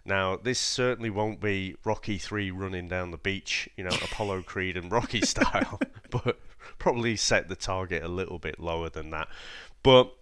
[0.05, 4.77] Now, this certainly won't be Rocky 3 running down the beach, you know, Apollo Creed
[4.77, 5.81] and Rocky style,
[6.11, 6.41] but
[6.79, 9.29] probably set the target a little bit lower than that.
[9.83, 10.13] But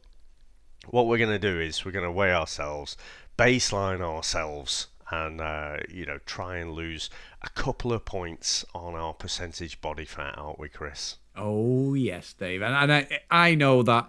[0.89, 2.97] what we're going to do is we're going to weigh ourselves,
[3.37, 7.11] baseline ourselves, and, uh, you know, try and lose
[7.43, 11.17] a couple of points on our percentage body fat, aren't we, Chris?
[11.37, 14.09] Oh yes, Dave, and, and I I know that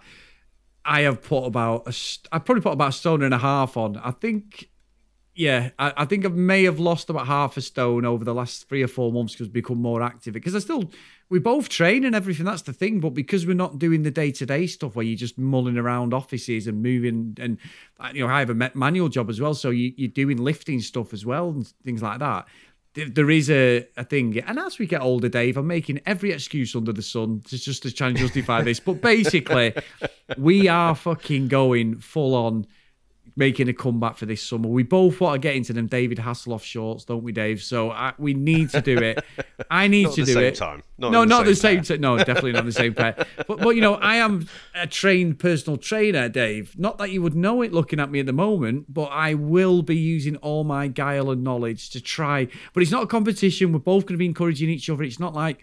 [0.84, 1.94] I have put about a,
[2.34, 3.96] I probably put about a stone and a half on.
[3.96, 4.68] I think,
[5.34, 8.68] yeah, I, I think I may have lost about half a stone over the last
[8.68, 10.34] three or four months because I've become more active.
[10.34, 10.90] Because I still
[11.30, 12.44] we both train and everything.
[12.44, 15.16] That's the thing, but because we're not doing the day to day stuff where you're
[15.16, 17.58] just mulling around offices and moving, and
[17.98, 20.80] uh, you know I have a manual job as well, so you, you're doing lifting
[20.80, 22.46] stuff as well and things like that
[22.94, 24.38] there is a, a thing.
[24.40, 27.82] And as we get older, Dave, I'm making every excuse under the sun to just
[27.84, 28.80] to try and justify this.
[28.80, 29.74] But basically,
[30.36, 32.66] we are fucking going full on
[33.36, 34.68] making a comeback for this summer.
[34.68, 37.62] We both want to get into them David Hasselhoff shorts, don't we, Dave?
[37.62, 39.24] So I, we need to do it.
[39.70, 40.56] I need to do it.
[40.56, 40.82] Time.
[40.98, 42.00] Not no, not the same time.
[42.00, 43.14] No, definitely not the same pair.
[43.46, 46.78] But, but you know, I am a trained personal trainer, Dave.
[46.78, 49.82] Not that you would know it looking at me at the moment, but I will
[49.82, 52.48] be using all my guile and knowledge to try.
[52.72, 53.72] But it's not a competition.
[53.72, 55.02] We're both going to be encouraging each other.
[55.02, 55.60] It's not like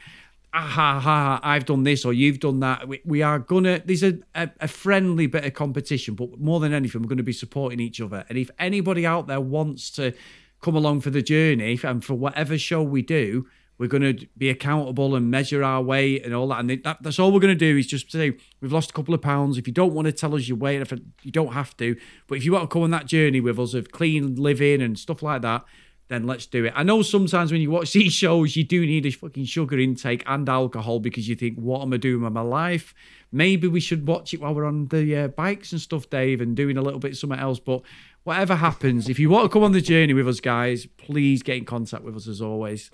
[0.54, 2.88] ah, ha, I've done this or you've done that.
[2.88, 3.82] We, we are gonna.
[3.84, 7.24] There's a, a, a friendly bit of competition, but more than anything, we're going to
[7.24, 8.26] be supporting each other.
[8.30, 10.14] And if anybody out there wants to
[10.62, 13.48] come along for the journey and for whatever show we do,
[13.78, 16.60] we're going to be accountable and measure our weight and all that.
[16.60, 19.14] And that, that's all we're going to do is just say we've lost a couple
[19.14, 19.58] of pounds.
[19.58, 20.86] If you don't want to tell us your weight,
[21.24, 21.96] you don't have to.
[22.28, 25.00] But if you want to come on that journey with us of clean living and
[25.00, 25.64] stuff like that,
[26.10, 26.74] then let's do it.
[26.76, 30.24] I know sometimes when you watch these shows, you do need a fucking sugar intake
[30.28, 32.94] and alcohol because you think, what am I doing with my life?
[33.32, 36.56] Maybe we should watch it while we're on the uh, bikes and stuff, Dave, and
[36.56, 37.60] doing a little bit something else.
[37.60, 37.84] But
[38.24, 41.58] whatever happens, if you want to come on the journey with us, guys, please get
[41.58, 42.92] in contact with us as always.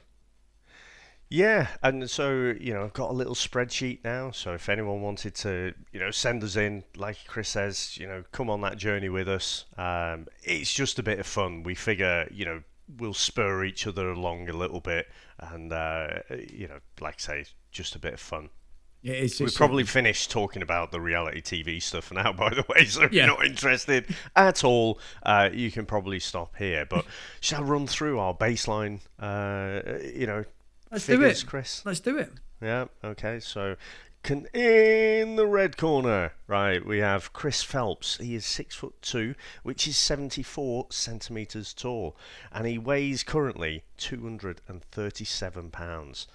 [1.29, 4.31] Yeah, and so you know, I've got a little spreadsheet now.
[4.31, 8.23] So if anyone wanted to, you know, send us in, like Chris says, you know,
[8.31, 9.65] come on that journey with us.
[9.77, 11.63] Um, it's just a bit of fun.
[11.63, 12.61] We figure, you know,
[12.97, 15.07] we'll spur each other along a little bit,
[15.39, 16.19] and uh,
[16.49, 18.49] you know, like I say, just a bit of fun.
[19.01, 22.85] Yeah, it's We've probably finished talking about the reality TV stuff now, by the way.
[22.85, 23.25] So if yeah.
[23.25, 24.05] you're not interested
[24.35, 26.87] at all, uh, you can probably stop here.
[26.89, 27.05] But
[27.39, 29.01] shall I run through our baseline?
[29.19, 30.43] Uh, you know,
[30.91, 31.49] Let's figures, do it.
[31.49, 31.85] Chris.
[31.85, 32.31] Let's do it.
[32.61, 32.85] Yeah.
[33.03, 33.39] Okay.
[33.39, 33.75] So
[34.25, 38.17] can in the red corner, right, we have Chris Phelps.
[38.17, 42.17] He is six foot two, which is 74 centimeters tall,
[42.51, 46.27] and he weighs currently 237 pounds.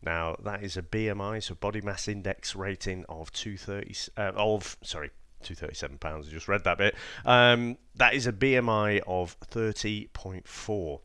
[0.00, 5.10] Now that is a BMI, so body mass index rating of 230 uh, of sorry
[5.42, 6.28] 237 pounds.
[6.28, 6.94] I just read that bit.
[7.24, 11.00] Um, that is a BMI of 30.4.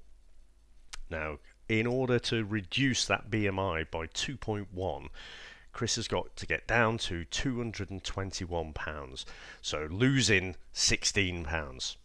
[1.09, 5.07] Now, in order to reduce that BMI by 2.1
[5.77, 9.27] Chris has got to get down to 221 pounds,
[9.61, 11.97] so losing 16 pounds.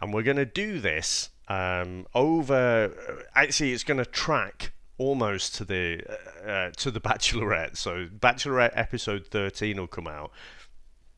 [0.00, 2.90] And we're going to do this um, over.
[3.06, 7.76] Uh, actually, it's going to track almost to the uh, uh, to the Bachelorette.
[7.76, 10.30] So Bachelorette episode 13 will come out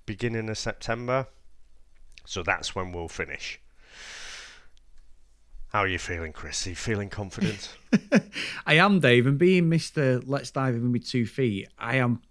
[0.04, 1.28] beginning of September.
[2.26, 3.60] So that's when we'll finish.
[5.68, 6.66] How are you feeling, Chris?
[6.66, 7.76] Are you feeling confident?
[8.66, 9.26] I am, Dave.
[9.26, 10.22] And being Mr.
[10.26, 12.22] Let's Dive In with two feet, I am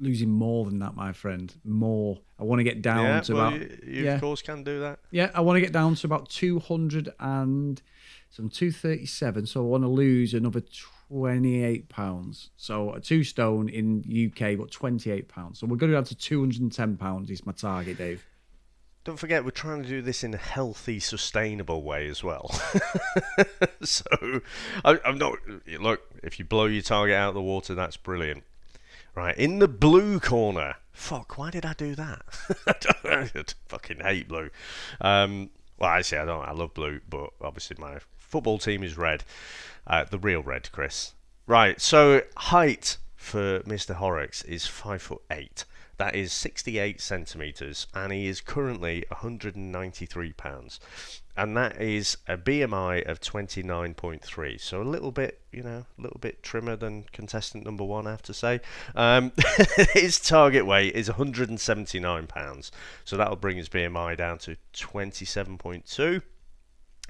[0.00, 1.54] losing more than that, my friend.
[1.64, 2.18] More.
[2.36, 3.60] I want to get down yeah, to well, about.
[3.60, 4.14] You, you yeah.
[4.14, 4.98] of course can do that.
[5.12, 7.80] Yeah, I want to get down to about 200 and
[8.28, 9.46] some 237.
[9.46, 10.62] So I want to lose another
[11.08, 12.50] 28 pounds.
[12.56, 15.60] So a two stone in UK, but 28 pounds.
[15.60, 18.26] So we're going to down to 210 pounds is my target, Dave.
[19.02, 22.50] Don't forget, we're trying to do this in a healthy, sustainable way as well.
[23.82, 24.04] so,
[24.84, 25.38] I, am not.
[25.78, 28.44] Look, if you blow your target out of the water, that's brilliant.
[29.14, 30.76] Right, in the blue corner.
[30.92, 32.22] Fuck, why did I do that?
[33.04, 33.30] I
[33.68, 34.50] fucking hate blue.
[35.00, 36.46] Um, well, actually, I don't.
[36.46, 39.24] I love blue, but obviously my football team is red.
[39.86, 41.14] Uh, the real red, Chris.
[41.46, 43.94] Right, so height for Mr.
[43.94, 45.64] Horrocks is five foot eight.
[46.00, 50.80] That is 68 centimeters, and he is currently 193 pounds,
[51.36, 54.58] and that is a BMI of 29.3.
[54.58, 58.12] So a little bit, you know, a little bit trimmer than contestant number one, I
[58.12, 58.62] have to say.
[58.94, 59.32] Um,
[59.92, 62.72] his target weight is 179 pounds,
[63.04, 66.22] so that'll bring his BMI down to 27.2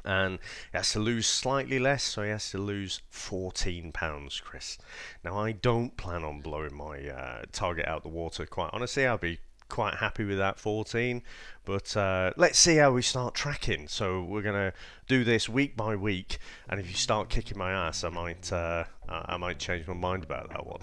[0.04, 0.38] and
[0.72, 4.78] he has to lose slightly less, so he has to lose 14 pounds, Chris.
[5.24, 9.06] Now, I don't plan on blowing my uh, target out the water, quite honestly.
[9.06, 9.38] I'll be
[9.68, 11.22] quite happy with that 14,
[11.64, 13.88] but uh, let's see how we start tracking.
[13.88, 14.72] So, we're going to
[15.08, 16.38] do this week by week,
[16.68, 20.24] and if you start kicking my ass, I might, uh, I might change my mind
[20.24, 20.80] about that one.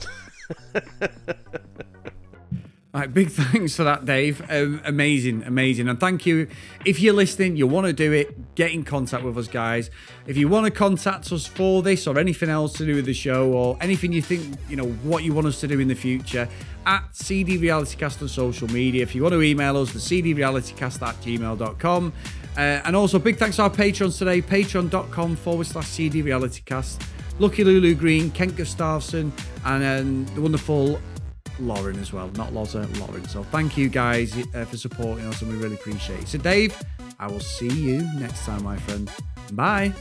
[2.94, 4.42] Right, big thanks for that, Dave.
[4.50, 5.88] Um, amazing, amazing.
[5.88, 6.48] And thank you.
[6.86, 9.92] If you're listening, you want to do it, get in contact with us, guys.
[10.26, 13.14] If you want to contact us for this or anything else to do with the
[13.14, 15.96] show or anything you think, you know, what you want us to do in the
[15.96, 16.48] future,
[16.86, 19.04] at CD Realitycast on social media.
[19.04, 22.14] If you want to email us, the cdrealitycast at gmail.com.
[22.56, 26.24] Uh, and also, big thanks to our patrons today, patreon.com forward slash CD.
[26.24, 29.32] Lucky Lulu Green, Kent Gustafson,
[29.64, 31.00] and um, the wonderful
[31.60, 33.28] Lauren as well, not Loza, Lauren.
[33.28, 36.28] So thank you guys uh, for supporting us, and we really appreciate it.
[36.28, 36.76] So, Dave,
[37.20, 39.10] I will see you next time, my friend.
[39.54, 39.94] Bye.